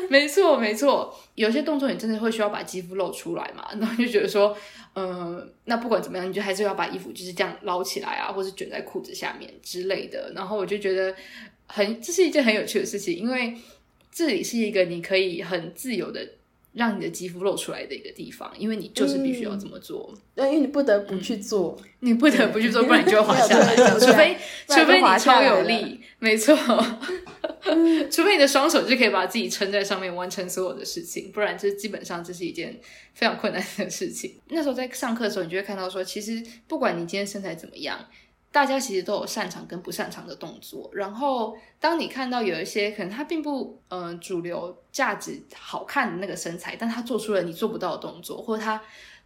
[0.09, 4.55] 没错没错，有些动作你真的会需要把肌肤露出来嘛，然后就觉得说，
[4.93, 10.31] 嗯、呃，那不管怎么样，你就还是要把衣服就是这样捞起来啊，或是卷在裤子下面之类的。
[10.33, 11.13] 然后我就觉得
[11.67, 13.55] 很，这是一件很有趣的事情，因为
[14.11, 16.27] 这里是一个你可以很自由的。
[16.73, 20.13] 让你的肌肤露出来的一个地方，因为你就是必须要这么做。
[20.35, 23.75] 对、嗯，因为你不得不去做，嗯、你不得不去做，不然你就会滑下来。
[23.75, 26.55] 除非除非你超有力，没错。
[28.11, 32.79] 除非你的双手就可以把自己撑在上面，完成所有的事情，不然就基本上这是一件
[33.15, 34.35] 非常困难的事情。
[34.49, 38.05] 那时候在上课的时候，你就会看到说，其实不管你今天身材怎么样。
[38.51, 48.81] 大家其实都有擅长跟不擅长的动作，然后当你看到有一些可能他并不嗯、主流价值好看的那个身材，但他做出了你做不到的动作，或者他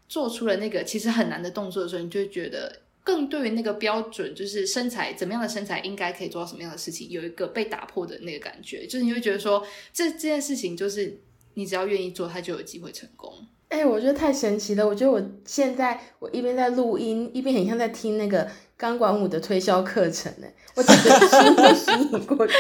[0.10, 11.22] 做出了那个其实很难的动作的时候，你就会觉得更对于那个标准，就是身材怎么样的身材应该可以做到什么样的事情，有一个被打破的那个感觉，就是你会觉得说这这件事情就是
[11.54, 13.34] 你只要愿意做，他就有机会成功。
[13.70, 14.86] 哎、我觉得太神奇了！
[14.86, 18.46] 我觉得我现在我一边在录音，一边很像在听那个。
[18.82, 22.56] 钢管舞的推销课程呢， 我整个心都吸引过去，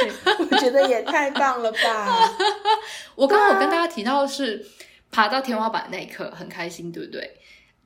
[0.52, 2.30] 我觉得也太棒了吧！
[3.16, 4.64] 我刚刚有跟大家提到的是
[5.12, 7.38] 爬到天花板那一刻很开心，对不对？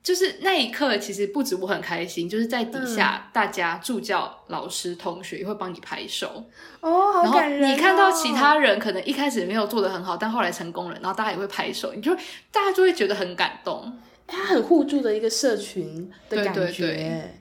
[0.02, 6.44] 就是那一刻，其实不止我很开心，就是在底下大家助教、老师、同学也会帮你拍手
[6.80, 7.62] 哦，好感人哦！
[7.62, 12.14] 然后你看到其他人可能一开始没有做的很好，但后来成功了，然后大家也会拍手，你就
[12.52, 13.98] 大家就会觉得很感动。
[14.26, 16.60] 他很互助的一个社群的感觉。
[16.60, 17.40] 对对对。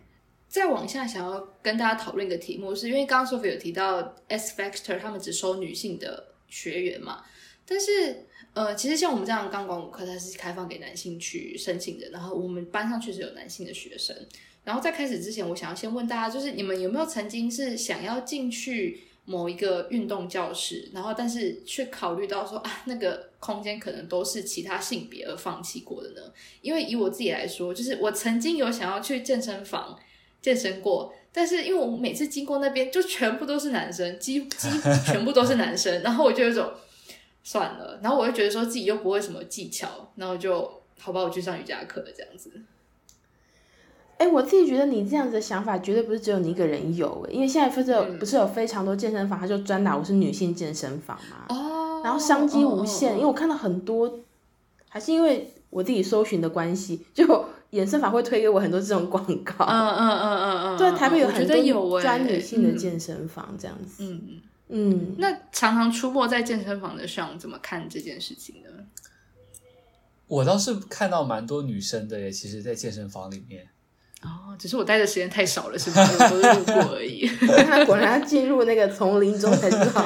[0.56, 7.26] 再往下，想要跟大家讨论一个题目，是因为刚刚 Sophie 有提到 S Factor 他们只收女性的学员嘛？
[7.68, 12.10] 但是呃，其实像我们这样钢管舞课，它是开放给男性去申请的。
[12.12, 14.16] 然后我们班上确实有男性的学生。
[14.64, 26.22] 然后在开始之前，我想要先问大家，就是你们有没有曾经是想要进去某一个运动教室，然后但是却考虑到说啊，那个空间可能都是其他性别而放弃过的呢？
[26.62, 30.00] 因为以我自己来说，就是我曾经有想要去健身房。
[30.46, 36.70] 健身过，但是因为我每次经过那边，就全部都是男生，几几乎全部都是男生，然后我就有种
[37.44, 42.52] 算了，然后我就觉得说自己又不会什么技巧，然后就好吧，我去上瑜伽课这样子。
[44.18, 54.20] 哎、欸，我自己觉得你这样子的想法绝对不是只有你一个人有，因为现在不是有、嗯、不是有非常多健身房，它就专打我是女性健身房嘛，哦，然后商机无限，哦、因为我看到很多，
[54.90, 57.46] 还是因为我自己搜寻的关系，就。
[57.76, 65.16] 健身房会推给我很多这种广告，嗯嗯嗯嗯嗯，对，台北有很多专女性的健身房这样子，嗯嗯嗯。
[65.18, 68.70] 那常常出没在健身房的上怎么看这件事情呢？
[70.28, 73.68] 我倒是看到蛮多女生的耶，其实，在健身房里面。
[74.24, 76.24] 哦，只是我待的时间太少了，是不是？
[76.24, 77.28] 我都是路过而已。
[77.68, 80.04] 他果然要进入那个丛林中才知道。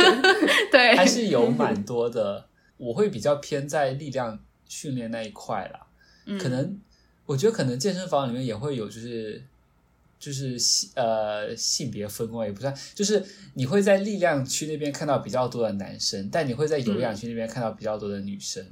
[0.72, 2.46] 对，还是有蛮多的。
[2.78, 5.80] 我会比较偏在力量训练那一块啦，
[6.24, 6.80] 嗯、可能。
[7.30, 9.40] 我觉得可能健身房里面也会有，就是
[10.18, 18.66] 就是性呃性别分位也不算，就是你会在力量区那边看到比较多的男生，但你会在有氧区那边看到比较多的女生。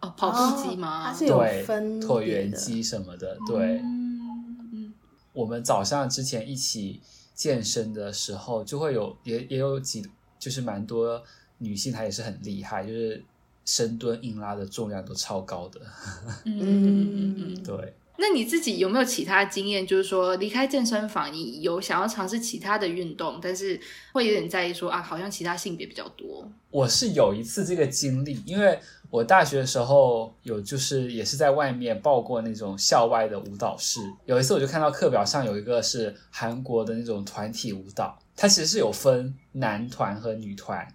[0.00, 1.04] 哦，跑步机吗？
[1.04, 3.36] 它是有分椭圆机什么的。
[3.46, 4.94] 对，嗯，
[5.34, 7.02] 我们早上之前一起
[7.34, 10.02] 健身的时候，就会有也也有几
[10.38, 11.22] 就是蛮多
[11.58, 13.22] 女性，她也是很厉害，就是。
[13.66, 15.80] 深蹲、硬拉的重量都超高的，
[16.46, 17.94] 嗯嗯嗯，对。
[18.18, 19.86] 那你自己有没有其他经验？
[19.86, 23.78] 就是说离开健身房，你有想要尝试其他的运动，但是
[24.12, 26.50] 会有点在意说啊，好像其他性别比较多。
[26.70, 28.78] 我是有一次这个经历，因为
[29.10, 34.00] 我大学的时候有就是也是在外面报过那种校外的舞蹈室。
[34.24, 38.18] 有一次我就看到课表上有一个是韩国的那种团体舞蹈。
[38.34, 40.86] 它其实是有分男团和女团。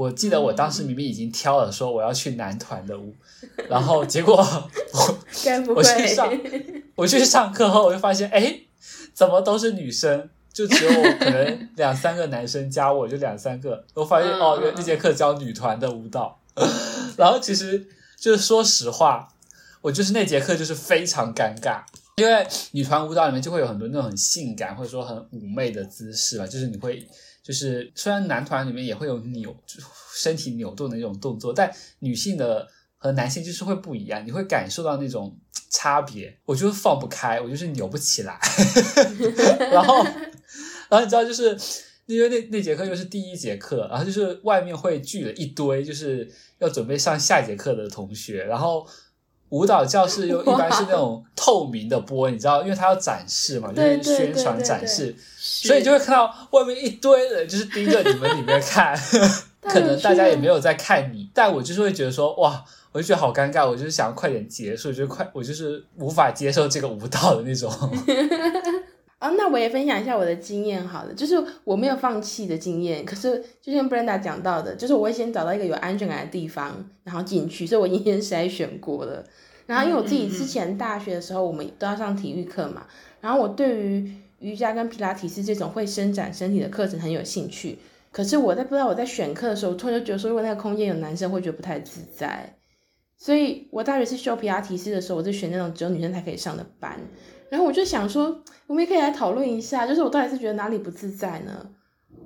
[0.00, 3.14] 我记得我当时明明已经挑了说我要去男团的舞，
[3.68, 6.40] 然后结果我 我去上
[6.94, 8.60] 我去上课后，我就发现哎，
[9.12, 16.40] 怎么都是女生，就只有可能 两三个男生加我就两三个，我发现哦，那节课教女团的舞蹈，
[17.18, 17.86] 然后其实
[18.18, 19.28] 就是说实话，
[19.82, 21.82] 我就是那节课就是非常尴尬。
[22.16, 27.06] 因为女团舞蹈里面就会有很多那种很性感或者说很妩媚的姿势吧，就是你会，
[27.50, 29.52] 就是虽然男团里面也会有扭，
[30.14, 35.36] 身体扭动的那种动作，但女性的和男性就是会不一样，你会感受到那种
[35.68, 36.38] 差别。
[36.44, 38.38] 我就是放不开，我就是扭不起来。
[39.72, 41.58] 然后，然后你知道，就是
[42.06, 46.30] 因为那那节课又是第一节课，然后就是外面会聚了一堆，就是
[46.60, 48.88] 要准备上下节课的同学，然后。
[49.50, 58.96] 舞蹈教室又一般是那种透明的玻璃，你知道，因为它要展示嘛，就是宣传展示，所以就会看到外面一堆人就是盯着你们里面看，
[59.62, 67.70] 可能大家也没有在看你，但我就是会觉得说，哇，我就觉得好尴尬，我就是想要快点结束，就快，我就是无法接受这个舞蹈的那种。
[69.20, 73.04] 啊、哦，那我也分享一下我的经验好了，就是我没有放弃的经验。
[73.04, 77.66] 可是就像 Brenda 讲到的，就是我会先找到一个有安全感的地方，然后进去。
[77.66, 79.22] 所以我已经先筛选过了。
[79.66, 82.86] 然后因为我自己之前大学的时候，我们都要上体育课嘛。
[83.20, 87.78] 然后我对于瑜伽跟皮拉提斯这种会伸展身体的课程很有兴趣。
[88.10, 92.56] 可是我在不知道我在选课的时候，我突然就觉得说，如果那个空间有男生，会觉得不太自在。
[93.18, 96.98] 所以我大学是修皮拉提斯的时候，我就选那种只有女生才可以上的班。
[97.50, 101.68] 然后我就想说，我们也可以来讨论一下，就是我到底是觉得哪里不自在呢？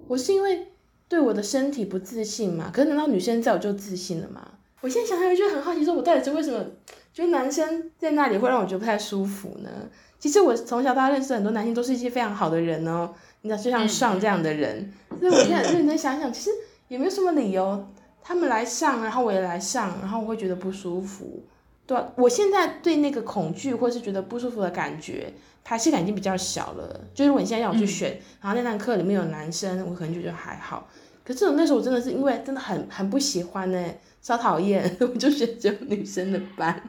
[0.06, 0.68] 我是因为
[1.08, 2.70] 对我的身体不自信嘛？
[2.72, 4.46] 可是难道女生在我就自信了吗？
[4.82, 6.62] 我现在想想，我就很好奇，说我到底是为什么
[7.12, 9.70] 觉得男生在那里会让我觉得不太舒服呢？
[10.18, 13.10] 其实我从小到大认识很多男性，都是一些非常好的人哦。
[13.40, 16.50] 你知道，就像上这样的人，所以我现在认真想想，其实
[16.88, 17.86] 也没有什么理由，
[18.22, 21.42] 他们来上，然后我也来上，然后我会觉得不舒服。
[21.86, 25.32] 对，我现在对那个恐惧或是觉得不舒服的感觉，
[25.62, 27.00] 排斥感已经比较小了。
[27.12, 30.88] 就是如果你现在让我去选，嗯、然后那堂课里面有男生，我可能就觉得还好。
[31.22, 33.84] 可是我那时候我真的是因为真的很很不喜欢呢，
[34.22, 36.82] 超讨厌， 我就选只有女生的班，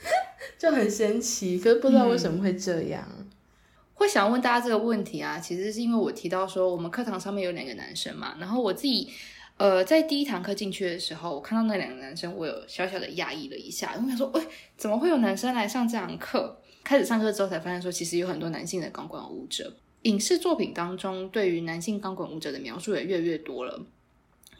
[0.58, 1.58] 就很神奇。
[1.58, 3.04] 可是不知道为什么会这样。
[3.18, 3.26] 嗯、
[3.94, 9.10] 会想要问大家这个问题啊，其实是因为我提到说我们课堂上面有两个男生嘛，然后我自己。
[9.60, 13.92] 呃，在第一堂课进去的时候，我看到那两个男生，我有小小的讶异了一下。
[13.94, 14.40] 我想说，哎，
[14.74, 16.56] 怎么会有男生来上这堂课？
[16.82, 19.70] 开始上课之后，才发现说，其实有很多男性的钢管舞者。
[20.04, 23.84] 影视作品当中，对于男性钢管舞者的描述也越来越多了。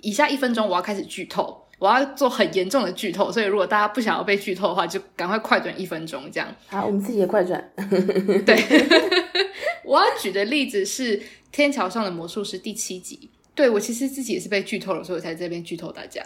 [0.03, 3.32] 以下一分钟，我要开始剧透，我要做很严重的剧透。
[3.32, 6.55] 所以，如果大家不想要被剧透的话，就赶快快转一分钟，这样。
[6.66, 7.59] 好，我们自己也快转。
[8.44, 8.55] 对，
[9.82, 11.18] 我要举的例子是
[11.51, 13.30] 《天桥上的魔术师》第七集。
[13.61, 16.24] 对，我其实自己也是被剧透了，所以我才在这边剧透大家，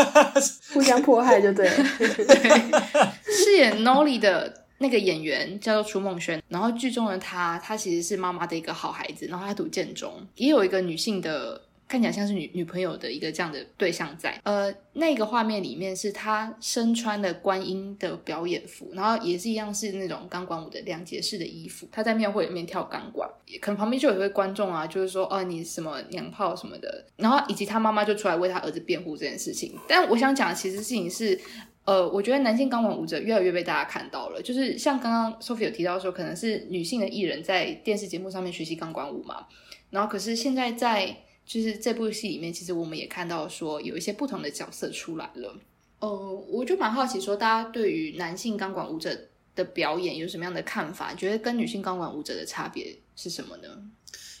[0.74, 1.74] 互相迫害就对了。
[1.98, 11.62] 对，饰演 Nolly 的那个演员叫做楚梦轩，然后剧中的他，他其实是妈妈的一个好孩子，然后他读建中，也有一个女性的。
[11.88, 23.30] 看起来像是女女朋友的一个这样的对象在，呃，那个画面里面是他身穿的观音的表演服，然后也是一样是那种钢管舞的两节式的衣服，他在庙会里面跳钢管，
[23.60, 29.78] 可能旁边就有一位观众啊，就是说，哦，你什么娘炮什么的，然后以及他妈妈就出来为他儿子辩护这件事情。
[29.86, 31.40] 但我想讲的其实事情是，
[31.84, 39.46] 呃，我觉得男性钢管舞者越来越被大家看到了，就是像刚刚 Sophie 有提到说，可能是女性的艺人在电视节目上面学习钢管舞嘛，
[39.90, 41.16] 然后可是现在在。
[41.46, 45.56] 就是这部戏里面，其实我们也看到说有一些不同的角色出来了。
[46.00, 49.16] 哦、呃，我就蛮好奇说，大家对于男性钢管舞者
[49.54, 51.14] 的表演有什么样的看法？
[51.14, 53.68] 觉得跟女性钢管舞者的差别是什么呢？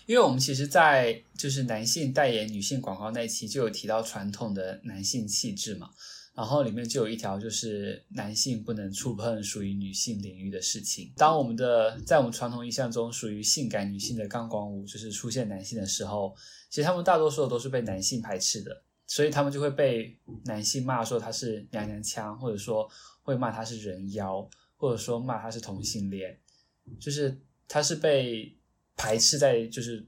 [0.06, 5.90] 因为我们其实，在就是男性代言女性广告那一期就有提到传统的男性气质嘛。
[6.34, 11.10] 然后里面就有一条，就是男性不能触碰属于女性领域的事情。
[11.16, 16.36] 当我们的在我们传统印象中属于性感女性的钢管舞，就是出现男性的时候，
[16.76, 20.14] 其实他们大多数都是被男性排斥的，所以他们就会被
[20.44, 22.86] 男性骂说他是娘娘腔，或者说
[23.22, 24.46] 会骂他是人妖，
[24.76, 26.38] 或者说骂他是同性恋，
[27.00, 28.54] 就是他是被
[28.94, 30.06] 排斥在就是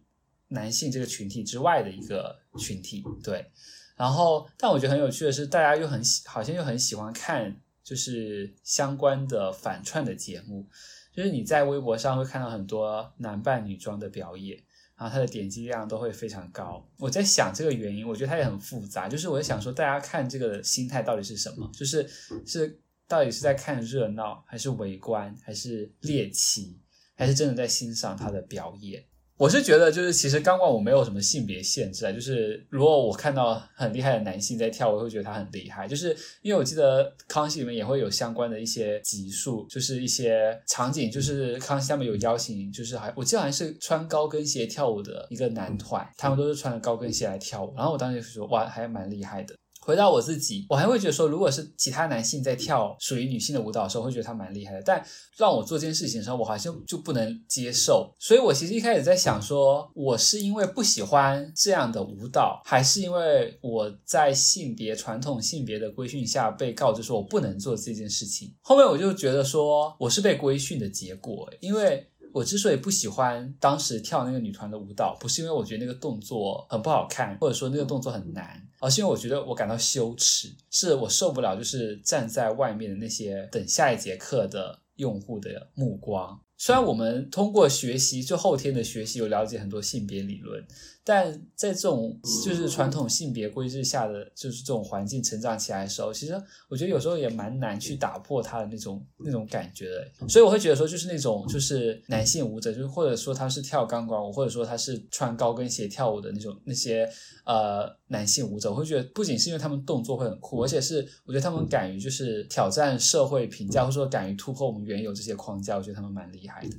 [0.48, 3.50] 男性这个群体之外的一个群体，对。
[3.96, 10.68] 然后，但我觉得很有趣的是，大家又很喜，好像又很喜欢看，就是相关的反串的节目。
[11.14, 14.62] 就是你在微博上会看到很多男扮女装的表演，
[14.98, 16.84] 然后它的点击量都会非常高。
[16.98, 19.08] 我在想这个原因，我觉得它也很复杂。
[19.08, 21.70] 就是我在想说，大家看这个心态到底是什么？
[21.72, 22.06] 就是
[22.44, 26.80] 是到底是在看热闹，还是围观，还是猎奇，
[27.14, 29.04] 还是真的在欣赏他的表演？
[29.38, 32.10] 我是觉得，就是其实钢管舞没有什么性别限制啊。
[32.10, 35.86] 就是如果我看到很厉害的男性在跳，我会觉得他很厉害。
[35.86, 47.72] 就是因为我记得康熙里面也会有相关的一些集数，就是一些场景，就是康熙他们有邀请，就是还我记得好像是穿高跟鞋跳舞的一个男团，他们都是穿着高跟鞋来跳舞。
[47.76, 49.54] 然后我当时就说，哇，还蛮厉害的。
[49.88, 54.82] 回到我自己，我还会觉得说，如果是其他男性在跳属于女性的舞蹈的时候，会觉得他蛮厉害的。
[54.84, 55.02] 但
[55.38, 58.14] 让我做这件事情的时候，我好像就不能接受。
[58.18, 68.54] 所以我其实一开始在想说，我是因为不喜欢这样的舞蹈，还是因为我在性别传统性别的规训下被告知说我不能做这件事情。
[68.60, 72.06] 后面我就觉得说，我是被规训的结果，因为。
[72.38, 86.40] 我之所以不喜欢当时跳那个女团的舞蹈，不是因为我觉得那个动作很不好看，或者说那个动作很难，而是因为我觉得我感到羞耻，是我受不了，就是站在外面的那些等下一节课的用户的目光。
[86.56, 90.64] 虽然我们通过学习，就后天的学习，有了解很多性别理论。
[91.08, 96.38] 但在这种就是传统性别规制下的就是这种环境成长起来的时候，其实
[96.68, 100.28] 我觉得有时候也蛮难去打破他的那种那种感觉的。
[100.28, 107.08] 所以我会觉得说，就是那种就是男性舞者，就是或者说他是跳钢管舞，或者说他是穿高跟鞋跳舞的那种那些
[107.46, 116.76] 呃男性舞者，我会觉得不仅是因为他们动作会很酷，而且是我觉得他们敢于就是挑战社会评价，或者说敢于突破我们原有这些框架，我觉得他们蛮厉害的。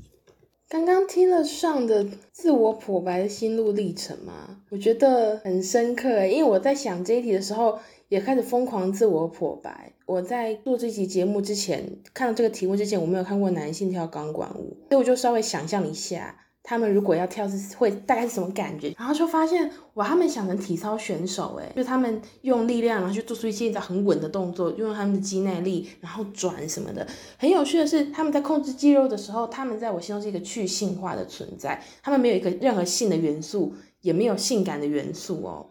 [0.69, 9.93] 刚刚听了上的自我剖白的心路历程嘛，我觉得很深刻诶，因为我在想这一题的时候，也开始疯狂自我剖白。
[10.05, 16.35] 我在做这期节目之前，看到这个题目之前，我没有看过男性跳钢管舞，所以我就稍微想象一下。
[16.61, 18.93] 他们如果要跳是会大概是什么感觉？
[18.97, 27.07] 然后就发现哇，他们想成体操选手诶，就他们用力量，然后去做出一些很稳的动作，用他们的肌耐力，然后转什么的。
[27.37, 31.81] 很有趣的是，他们在控制肌肉的时候，他们在我心中是一个去性化的存在。
[32.03, 35.65] 他们没有一个任何性的元素，也没有性感的元素哦。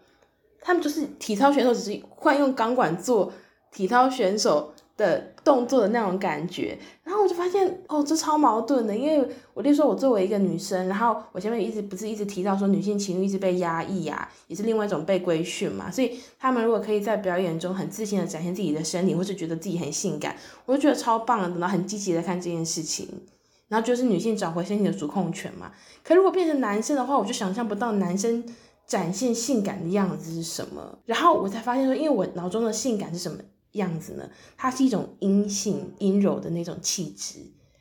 [0.61, 3.32] 他们就是体操选手，只是换用钢管做
[3.70, 20.37] 体操选手的动作的那种感觉，然后我就发现哦，这超矛盾的，因为我就说我作为一个女生，然后我前面一直不是一直提到说女性情欲一直被压抑啊，也是另外一种被规训嘛，所以他们如果可以在表演中很自信的展现自己的身体，或是觉得自己很性感，
[20.67, 23.09] 我就觉得超棒的，然后很积极的看这件事情，
[23.69, 25.71] 然后就是女性找回身体的主控权嘛。
[26.03, 28.45] 可如果变成男生的话，我就想象不到男生
[28.85, 33.39] 展现性感的样子是什么，然后我才发现说，因为我脑中的性感是什么？
[33.73, 34.29] 样子呢？
[34.57, 37.41] 它是一种阴性、阴柔的那种气质，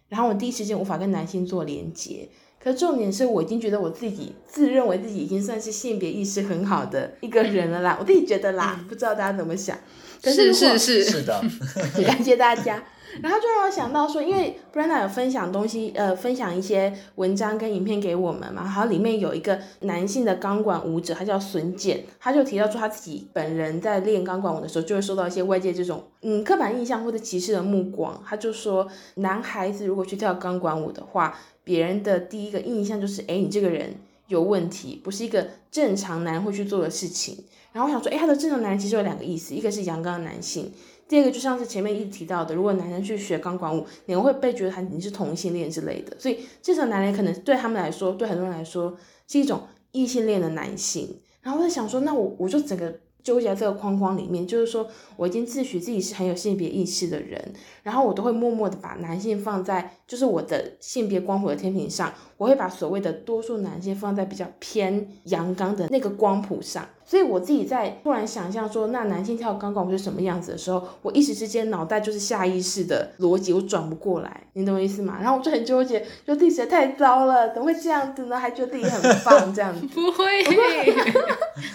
[0.09, 2.29] 然后我第一时间无法跟男性做连接。
[2.59, 9.77] 可重点是我已经觉得我自己自认为自己已经算是性别意识很好的一个人了啦，我自己觉得啦，不知道大家怎么想？
[10.21, 11.41] 可是是是是的，
[12.05, 12.83] 感谢大家。
[13.21, 28.21] 然后就让我想到说，因为 Brenda 有分享东西，呃，分享一些文章跟影片给我们嘛，然后里面有一个男性的钢管舞者，他叫孙健，他就提到说他自己本人在练钢管舞的时候，就会受到一些外界这种嗯刻板印象或者歧视的目光。
[28.25, 33.95] 他就说，男孩子如果去跳钢管舞的话，别人的第一个印象就是，哎，你这个人
[34.27, 37.37] 有问题，不是一个正常男人会去做的事情。
[37.73, 40.71] 然后我想说，哎，他的正常男人其实有两个意思，一个是阳刚的男性。
[41.07, 48.97] 第二个就像是前面一直提到的，如果男生去学钢管舞，你会被觉得他你是同性恋之类的，所以这种男人可能对他们来说，对很多人来说
[49.27, 51.19] 是一种异性恋的男性。
[51.41, 52.93] 然后我在想说，那我我就整个
[53.23, 54.85] 纠结在这个框框里面，就是说
[55.15, 57.53] 我已经自诩自己是很有性别意识的人，
[57.83, 66.85] 然后我都会默默的把男性放在就是我的性别光谱的天平上，我会把所谓的多数男性放在比较偏阳刚的那个光谱上。
[67.09, 75.17] 所以我自己在突然想象说，那男性跳钢管舞是什么样子的时候，我一时之间脑袋就是下意识的逻辑，我转不过来，你懂我意思吗？
[75.21, 78.37] 然后我就很纠结，就自己实在太糟了，怎么会这样子呢？
[78.37, 79.87] 还觉得自己很棒这样子。
[79.95, 80.43] 不会。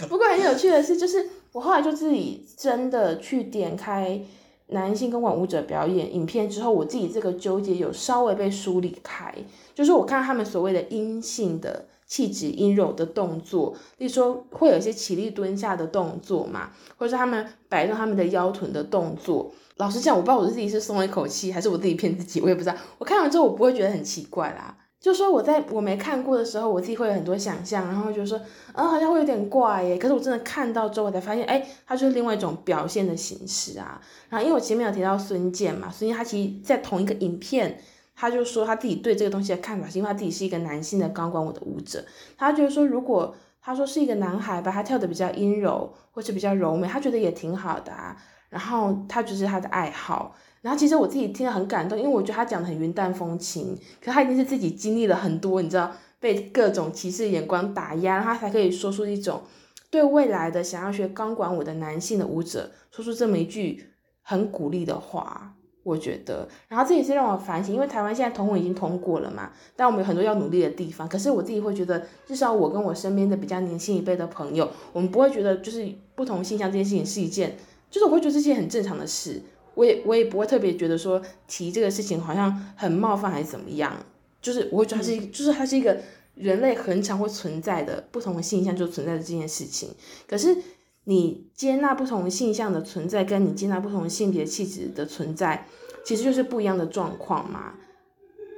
[0.06, 4.20] 不过很有趣的是，就是我后来就自己真的去点开
[4.66, 9.34] 男性钢管舞者表演影片之后，我自己这个纠结有稍微被梳理开，
[9.74, 11.86] 就是我看他们所谓的阴性的。
[12.12, 19.50] 气质阴柔的动作，例如说会有一些起立蹲下的动作嘛，或者是他们摆动他们的腰臀的动作。
[19.78, 22.74] 老实讲，我不知道我自己是松了一口气，还是我自己骗自己，我也不知道。
[22.98, 24.76] 我看完之后，我不会觉得很奇怪啦。
[25.00, 28.38] 就说我在我没看过的时候，我自己会有很多想象，然后就说，
[28.74, 29.96] 啊，好像会有点怪耶。
[29.96, 33.98] 可是我真的看到之后，我才发现，哎，它就是另外一种表现的形式啊。
[34.28, 37.80] 然后因为我前面有提到孙健嘛，孙健他其实在同一个影片。
[38.14, 42.04] 他就说他自己对这个东西的看法，是因为他自己是一个男性的钢管舞的舞者。
[42.36, 48.16] 他觉得说，如果他说是一个男孩吧，他跳的比较阴柔或是比较柔美，他觉得也挺好的啊。
[48.48, 50.36] 然后他就是他的爱好。
[50.60, 59.42] 然后其实我自己听了很感动，因为我觉得他讲的很云淡风轻，可他一定是自己经历了很多，你知道被各种歧视眼光打压，他才可以说出一种
[59.90, 63.90] 对未来的想要学钢管舞的男性的舞者说出这么一句
[64.22, 65.54] 很鼓励的话。
[65.84, 71.08] 我觉得，然后这也是让我反省，因为台湾现在同婚已经通过了嘛，但我们有很多要努力的地方。
[71.08, 77.56] 可是我自己会觉得，至少我跟我身边的比较年轻一辈的朋友，我们不会觉得就是不同性向这件事情是一件，
[77.90, 79.42] 就是我会觉得这件很正常的事。
[79.74, 83.96] 我也我也不会特别觉得说提这个事情好像很冒犯还是怎么样，
[84.40, 85.98] 就是我会觉得它是，嗯、就是它是一个
[86.36, 89.90] 人类很常会存在的不同的性向就存在的这件事情。
[90.28, 90.56] 可是。
[91.05, 95.66] 你接纳不同性向的存在，跟你接纳不同性别气质的存在，
[96.05, 97.74] 其实就是不一样的状况嘛。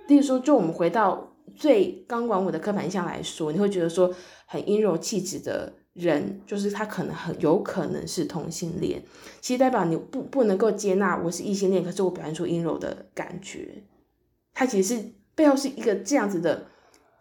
[0.09, 4.15] 例如说，就我们回到最钢管舞的刻板印象来说，你会觉得说
[4.47, 9.03] 很阴柔气质的人，就是他可能很有可能是同性恋，
[9.41, 13.83] 其实代表你不不能够接纳我是异性恋，可是我表现出阴柔的感觉，
[14.53, 16.67] 他其实是背后是一个这样子的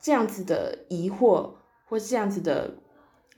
[0.02, 1.52] 这样子的疑惑，
[1.86, 2.76] 或是这样子的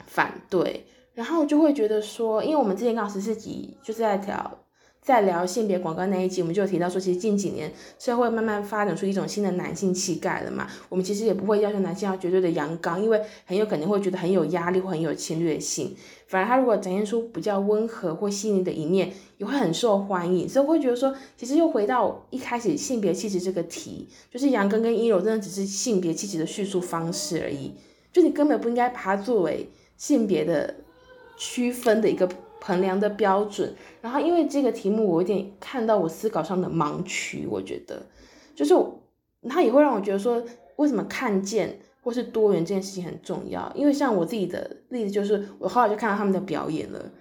[0.08, 0.88] 反对。
[1.16, 4.59] 然后就会觉得说，因为我们之前刚好十四集就是在聊，
[5.01, 10.68] 在聊性别广告那一集，我们就有提到说，其实近几年社会慢慢发展出一种新的男性气概了嘛。
[10.89, 15.95] 我们其实也不会要求男性要绝对的阳刚，因为很有可能会觉得很有压力或很有侵略性。
[16.28, 20.49] 反而他如果展现出比较温和或细腻的一面，也会很受欢迎。
[20.49, 27.74] 所以会觉得说，其实又回到一开始性别气质这个题，就是阳刚跟阴柔真的只是性别气质的叙述方式而已，
[28.11, 30.76] 就你根本不应该把它作为性别的。
[31.38, 32.30] 区分的一个
[32.62, 38.02] 衡量的标准，然后因为这个题目，我有点看到我思考上的盲区，我觉得
[38.56, 38.74] 就是
[39.48, 40.44] 它也会让我觉得说，
[40.78, 43.72] 为什么看见或是多元这件事情很重要？
[43.76, 47.12] 因为像我自己的例子，就是我后来就看到他们的表演了，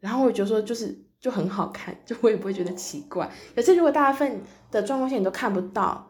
[0.00, 3.30] 然后我觉得说就是就很好看，就我也不会觉得奇怪。
[3.54, 4.40] 可是如果大部分
[4.70, 6.07] 的状况下你都看不到。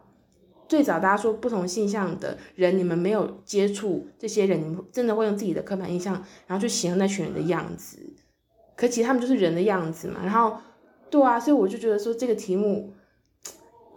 [0.69, 6.13] 最早大家说不同性向的人，你们没有接触这些人，你们真的会用自己的刻板印象，
[6.45, 7.97] 然后去形容那群人的样子。
[8.75, 10.19] 可其实他们就是人的样子嘛。
[10.23, 10.57] 然后，
[11.09, 12.93] 对啊，所以我就觉得说这个题目，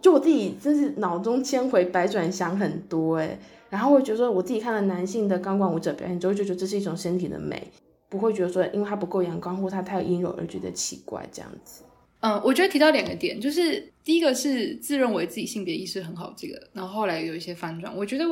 [0.01, 3.37] 就我自己真是脑中千回百转想很多诶。
[3.69, 7.71] 然后我觉得说我自己看了男性的钢管舞者表演之后，就觉得这是一种身体的美，
[8.09, 11.83] 不会觉得说因为他不够阳光或他太阴柔而觉得奇怪这样子。
[12.25, 17.93] 嗯，我觉得提到两个点，就是第一个是自认为自己性别意识很好，这个，然后后来有一些翻转。
[17.93, 18.25] 我觉得，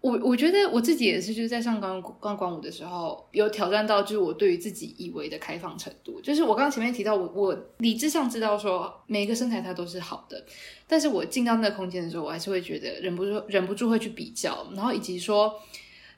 [0.00, 6.18] 我我觉得我自己也是，就是在上钢钢管舞的时候，有挑战到，就是我对于自己以为的开放程度。
[6.22, 10.42] 就是我刚刚前面提到，我我理智上知道说每一个身材它都是好的，
[10.88, 15.60] 但是我进到那个空间的时候，我还是会觉得忍不住忍不住会去比较，然后以及说。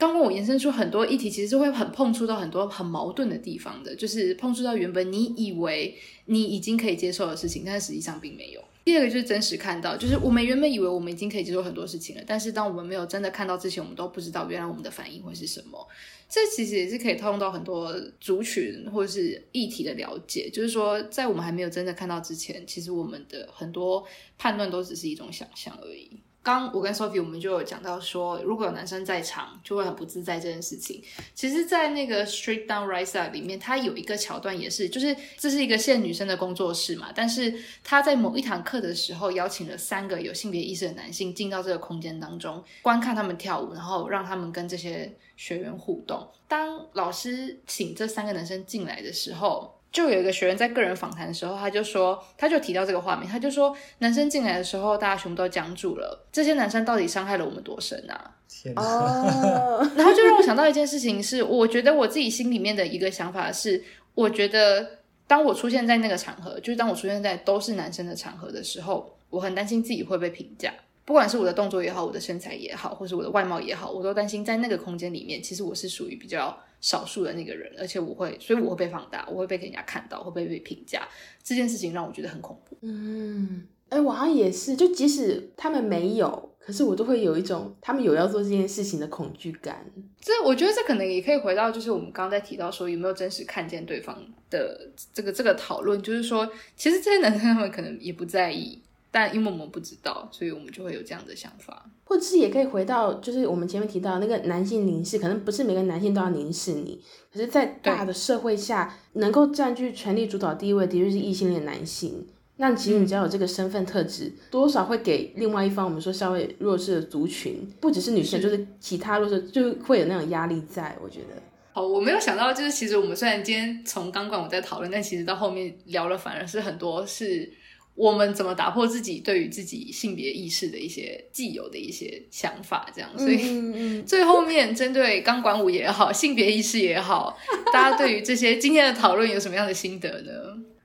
[0.03, 8.61] 刚刚我延伸出很多议题，其实是会很碰触到很多很矛盾的地方的，就是碰触到原本你以为你已经可以接受的事情，但是实际上并没有。
[8.83, 15.87] 第二个就是真实看到，就是我们原本以为我们已经可以接受很多事情了，但是当我们没有真的看到之前，我们都不知道原来我们的反应会是什么。
[16.27, 24.05] 这其实也是可以套用到很多族群或者是议题的了解，就是说在我们还没有真的看到之前，其实我们的很多
[24.37, 26.19] 判断都只是一种想象而已。
[26.43, 31.01] 刚我跟 Sophie 我们就有讲到说，如果有男生在场，就会很不自在这件事情。
[31.33, 46.27] 其实，在那个 Straight Down rise 里面，它有一个桥段也是，就是这是一个现女生的工作室嘛，但是他在某一堂课的时候，邀请了三个有性别意识的男性进到这个空间当中，观看他们跳舞，然后让他们跟这些学员互动。
[46.49, 56.27] 当老师请这三个男生进来的时候，就有一个学员在个人访谈的时候，他就说，他就提到这个画面，他就说，男生进来的时候，大家全部都僵住了。
[56.31, 58.35] 这些男生到底伤害了我们多深啊？
[58.49, 59.77] 天啊！
[59.95, 63.83] 然后就让我想到一件事情是，我觉得我自己心里面的一个想法是，
[64.15, 64.89] 我觉得
[65.27, 70.73] 当我出现在那个场合，就是当我出现在都是男生的场合的时候，我很担心自己会被评价，
[71.05, 76.57] 不管是我的动作也好，我的身材也好，或是我的外貌也好，我都担心在那个空间里面，其实我是属于比较。
[76.83, 81.07] 少数的那个人，而且我会，所以我会被放大，我会被给人家看到，会被被评价，
[81.41, 82.77] 这件事情让我觉得很恐怖。
[82.81, 89.89] 嗯，哎、欸，我好像也是，就即使他们没有，可是我都会有一种他们有要做这件事情的恐惧感。
[90.19, 98.82] 这我觉得这可能也可以回到，就是我们刚刚在提到说有没有真实看见对方的这个这个讨论，就是说其实这些男生他们可能也不在意。
[99.15, 106.99] 但因为我们不知道，所以我们就会有这样的想法，或者是也可以回到，就是我们前面提到那个男性凝视，可能不是每个男性都要凝视你，
[107.31, 112.27] 可是，在大的社会下，能够占据权力主导地位的确是异性恋男性。
[112.57, 120.97] 那其实你只要有这个身份特质，嗯、多少会给另外一方，我们说稍微弱势的族群，不只是女生，是就是其他弱势，就会有那种压力在。
[121.03, 121.35] 我觉得，
[121.73, 127.47] 哦，我没有想到，就是其实我们虽然今天从钢管我在讨论，但其实到后面聊了，反而是很多是。
[127.95, 133.09] 我们怎么打破自己对于自己性别意识的一些既有的一些想法，这样。
[133.17, 137.37] 所以 最后面针对钢管舞也好， 性别意识也好，
[137.71, 140.31] 大家对于这些今天的讨论有什么样的心得呢？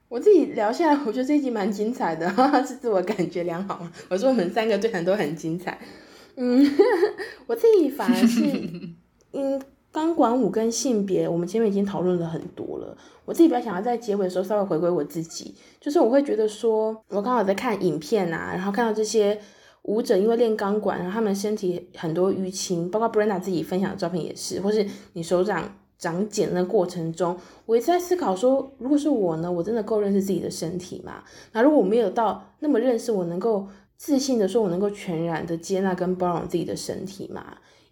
[0.09, 2.29] 我自己聊下来，我觉得这一集蛮精彩的，
[2.67, 3.87] 是自我感觉良好。
[4.09, 5.79] 我说我们三个对谈都很精彩。
[6.37, 6.65] 嗯，
[7.47, 8.41] 我自己反而是，
[9.33, 9.61] 嗯，
[9.99, 12.97] 钢管舞跟性别，我们前面已经讨论了很多了。
[13.25, 19.41] 我自己比较想要在结尾的时候稍微回归我自己，就是我会觉得说，我刚好在看影片啊，然后看到这些
[19.83, 25.69] 舞者因为练钢管，然后他们身体很多淤青，包括 Brenda 自己分享的照片也是，或是你手掌
[25.99, 27.37] 长茧的过程中，
[27.67, 31.25] 我一直在思考说，如果是我呢，我真的够认识自己的身体吗？
[31.51, 33.67] 那如果我没有到那么认识，我能够。
[34.01, 37.45] 自信的说，我能够全然的接纳跟包容自己的身体嘛？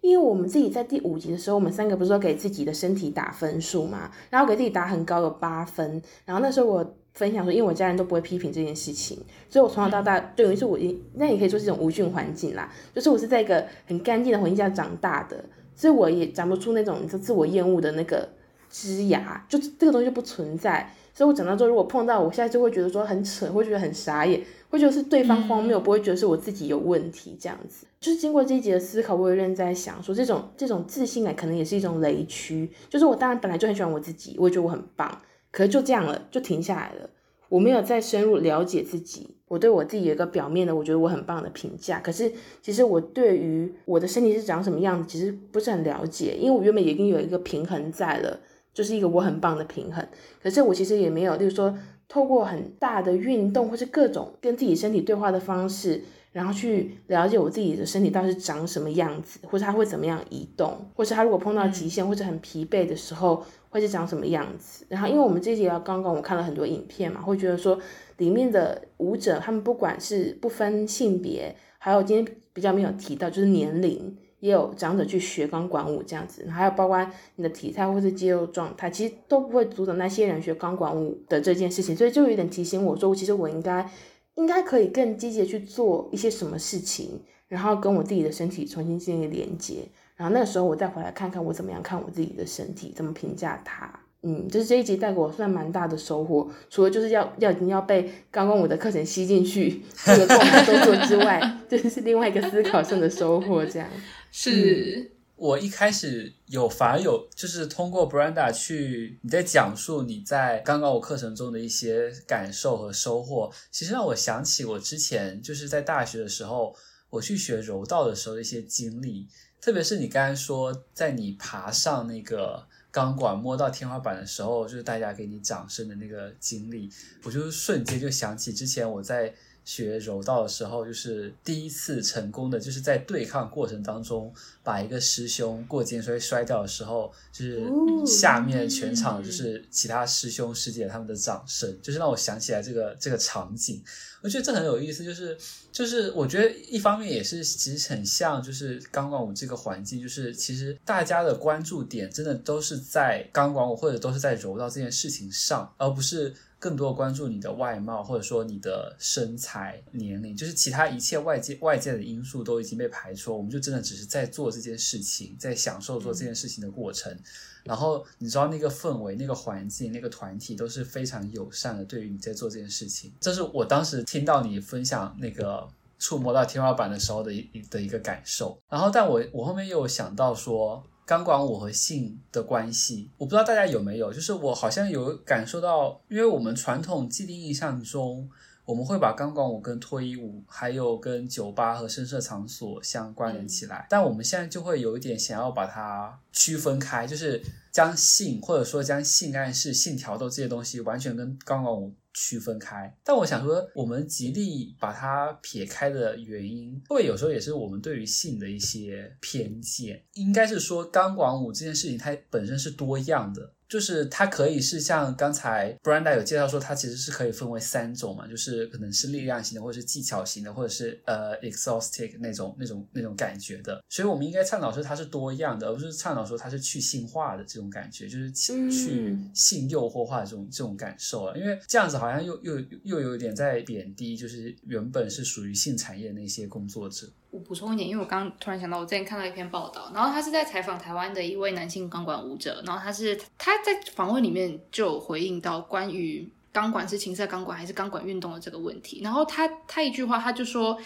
[0.07, 4.09] 因为我们自己在第五集的时候，我们三个不是说给自己的身体打分数嘛？
[4.29, 6.01] 然后给自己打很高的八分。
[6.23, 9.17] 然后那时候我分享说，因为我家人都不会批评这件事情，
[9.49, 10.79] 所以我从小到大，等于是我，
[11.15, 12.71] 那也可以说是一种无菌环境啦。
[12.95, 15.43] 就是我是在一个很干净的环境下长大的，
[15.75, 18.29] 所以我也长不出那种就自我厌恶的那个
[18.69, 20.89] 枝芽，就这个东西就不存在。
[21.13, 24.41] 所以我长大之后，如果碰到我现在就会觉得说很扯，会觉得很傻眼。
[24.69, 27.85] 会觉得是对方荒谬，不会觉得是我自己有问题这样子。
[27.99, 32.69] 就是经过这一集的思考，我有认真在想说，这种这种自信感可能也是一种雷区。
[32.89, 37.09] 就是我当然本来就很喜欢我自己，我也觉得我很棒，可是就这样了，就停下来了。
[37.49, 41.99] 我没有再深入了解自己，我对我自己有一个表面的，我觉得我很棒的评价。
[41.99, 48.37] 可是其实我对于我的身体是长什么样子，其实不是很了解，因为我原本已经有一个平衡在了，
[48.73, 50.05] 就是一个我很棒的平衡。
[50.43, 51.73] 可是我其实也没有，就是说。
[52.09, 56.01] 透过很大的运动，或是各种跟自己身体对话的方式，
[56.31, 64.85] 然后去了解我自己的身体到底是长什么样子，或是它会怎么样移动，或是它如果碰到极限或者很疲惫的时候，会是长什么样子。
[64.89, 67.77] 然后，因为我们这集要刚刚我看了很多影片嘛，会觉得说
[68.17, 74.17] 里面的舞者他们不管是不分性别，还有今天比较没有提到就是年龄。
[74.39, 81.95] 也有长者去学钢管舞这样子，还有包括你的体态或是肌肉状态，其实都不会阻挡那些人学钢管舞的这件事情。
[81.95, 83.89] 所以就有点提醒我说，其实我应该
[84.35, 94.06] 应该可以更积极去做一些什么事情，然后跟我自己的身体重新建立连接，然后那个时候我再回来看看我怎么样看我自己的身体，怎么评价它。
[94.23, 101.39] 嗯，就是这一集带给我算蛮大的收获，除了就是要要要被刚刚我的课程吸进去这个动动作之外，
[101.69, 103.87] 就是另外一个思考上的收获，这样。
[104.31, 116.75] 是、嗯、我一开始有反而有，就是通过 Brenda 去你在讲述你在刚刚我课程中的一些感受和收获，其实让我想起我之前就是在大学的时候，
[117.11, 119.27] 我去学柔道的时候的一些经历，
[119.61, 122.67] 特别是你刚才说在你爬上那个
[122.97, 126.89] 钢管摸到天花板的时候，就是大家给你掌声的那个经历，
[127.21, 129.31] 我就瞬间就想起之前我在。
[129.67, 137.69] 学柔道的时候，就是第一次成功的，就是在对抗过程当中，把一个师兄过肩摔摔掉的时候，就是
[138.05, 143.83] 下面全场就是其他师兄师姐他们的掌声，就是让我想起来这个这个场景。
[144.23, 145.37] 我觉得这很有意思，就是
[145.69, 156.33] 就是我觉得一方面也是其实很像，就是钢管舞这个环境，就是其实大家的关注点真的都是在钢管舞或者都是在柔道这件事情上，而不是。
[156.59, 167.15] 更多关注你的外貌，或者说你的身材、年龄，就是其他一切外界外界的因素都已经被排除，我们就真的只是在做这件事情，在享受做这件事情的过程。
[167.63, 173.13] 然后你知道那个氛围、那个环境、那个团体都是非常友善的，对于你在做这件事情。
[173.19, 175.67] 这是我当时听到你分享那个
[175.99, 178.57] 触摸到天花板的时候的一的一个感受。
[178.69, 180.83] 然后，但我我后面又想到说。
[181.07, 188.29] 钢管舞和性的关系，我不知道大家有没有，就是我好像有感受到，因为我们传统既定印象中，
[188.65, 197.41] 我们会把钢管舞跟脱衣舞，还有跟酒吧和声色场所相关联起来，但我们现在就会有一点想要把它区分开，就是
[197.71, 201.93] 将性或者说将性暗示、性挑逗这些东西完全跟钢管舞。
[202.19, 210.03] 区分开，但我想说，我们极力把它撇开的原因，会不会有时候也是我们对于性的一些偏见？
[210.13, 213.53] 应该是说，钢管舞这件事情它本身是多样的。
[213.69, 223.83] 就是它可以是像刚才 Brenda 有介绍说，它其实是可以分为三种嘛，就是可能是力量型的，或者是技巧型的，或者是呃 exhaustic 那种那种那种感觉的。
[223.89, 231.35] 所以我们应该倡导说它是多样的，而不是倡导说它是去性化的这种感觉，就是去性诱惑化的这种这种感受啊。
[231.35, 237.07] 因为这样子好像又又又有点在贬低，就是原本是属于性产业那些工作者。
[237.29, 249.01] 我补充一点，因为我刚刚突然想到，我之前看到一篇报道，然后他是在采访台湾的一位男性钢管舞者，然后他是他在访问里面就有回应到关于钢管是情色钢管还是钢管运动的这个问题。
[249.03, 250.79] 然后他他一句话他就说，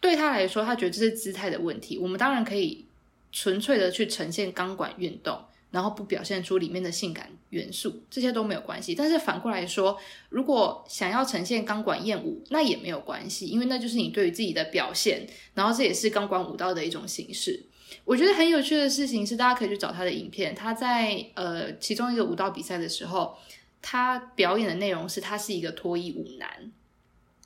[0.00, 1.98] 对他来说，他觉得这是姿态的问题。
[1.98, 2.86] 我们当然可以
[3.30, 5.38] 纯粹的去呈现钢管运动。
[5.74, 8.94] 然后不表现出里面的性感元素，这些都没有关系。
[8.94, 9.98] 但是反过来说，
[10.28, 15.26] 如果想要呈现钢管艳舞，那也没有关系，因为那就是你对于自己的表现。
[15.52, 17.60] 然后这也是钢管舞蹈的一种形式。
[18.04, 20.54] 我觉得很有趣的事情是，大家可以去找他的影片。
[20.54, 23.36] 他在呃其中一个舞蹈比赛的时候，
[23.82, 26.70] 他表演的内容是他是一个脱衣舞男。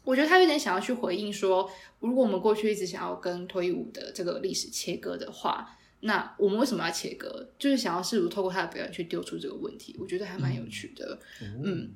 [0.04, 1.70] 我觉得他有点想要去回应说，
[2.00, 5.74] 如果我们过去一直想要跟脱衣舞的这个历史切割的话。
[6.00, 7.48] 那我们为什么要切割？
[7.58, 11.18] 就是想要试图透过他的表演去丢出这个问题，我觉得还蛮有趣的。
[11.42, 11.90] 嗯，嗯，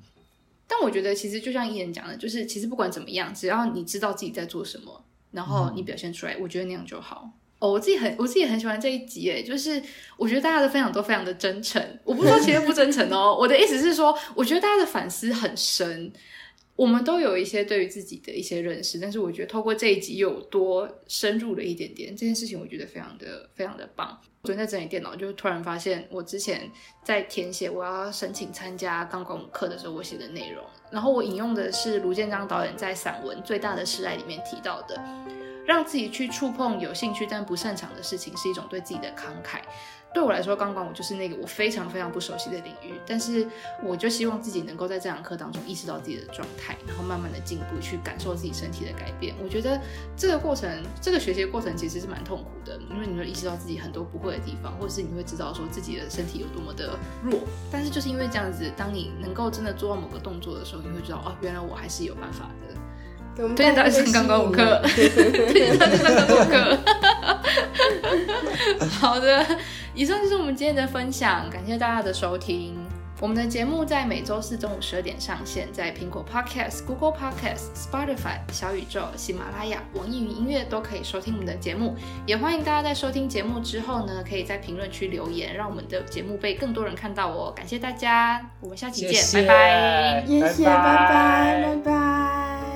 [0.67, 7.31] 但我觉得其实就像伊人讲的，就是其实不管怎么样，只要你知道自己在做什么，然后你表现出来，我觉得那样就好。
[7.61, 9.81] 哦，我自己很我自己很喜欢这一集，诶，就是
[10.17, 11.81] 我觉得大家的分享都非常的真诚。
[12.03, 16.13] 我不是说其实不真诚哦，我的意思是说，我觉得大家的反思很深。
[16.75, 24.19] 我们都有一些对于自己的一些认识，但是我觉得透过这一集又多深入了一点点，这件事情我觉得非常的非常的棒。
[24.43, 26.69] 昨天在整理电脑，就突然发现我之前
[27.05, 35.01] 在填写我要申请参加钢管舞课的时候，我写的内容，然后我引用的是卢建章导演在散文《最大的示爱》里面提到的，
[35.65, 39.61] 让自己去触碰有兴趣但不擅长的事情，是一种对自己的慷慨。
[40.15, 43.47] 对我来说，钢管舞就是那个我非常非常不熟悉的领域，但是
[43.83, 49.35] 我就希望自己能够在这堂课当中意识到自己的状态，然后慢慢的进步，去感受自己身体的改变。
[49.43, 49.81] 我觉得
[50.17, 57.41] 这个过程，这个学习的过程其实是蛮痛苦的，因为你会意识到自己很多不会的地方，或者是你会知道说自己的身体有多么的弱。
[57.71, 62.82] 但是就是因为这样子，当你能够真的做到某个动作的时候，你会知道哦，原来我还是有办法的。
[63.37, 66.79] 推荐 大家上钢管舞课，推荐大家上钢管舞课。
[69.01, 69.45] 好的。
[69.95, 72.75] 以上就是我们今天的分享，感谢大家的收听。
[73.21, 81.95] 我们的节目在每周四中午十二点上线，在苹果 Podcast、Google Podcast、Spotify、小宇宙、喜马拉雅、网易云音乐都可以收听我们的节目。
[82.27, 87.53] 也欢迎大家在收听节目之后呢，可以在评论区留言，让我们的节目被更多人看到哦。
[87.55, 92.72] 感谢大家，我们下期见，谢谢拜拜，谢谢，拜拜，拜拜。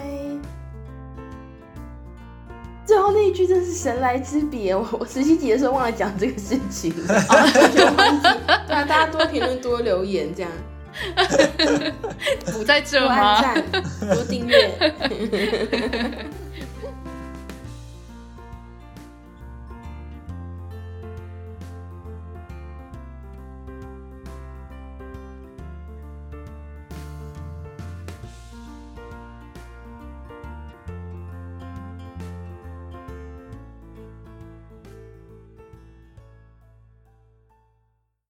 [2.86, 6.94] 最后那一句真是神来之笔，我我十七集的时候忘了讲这个事情。
[7.04, 7.14] 对
[8.74, 10.52] 啊，大家多评论多留言，这样。
[12.52, 13.42] 不在这吗？
[13.42, 13.62] 多按
[14.00, 14.70] 赞，多订阅。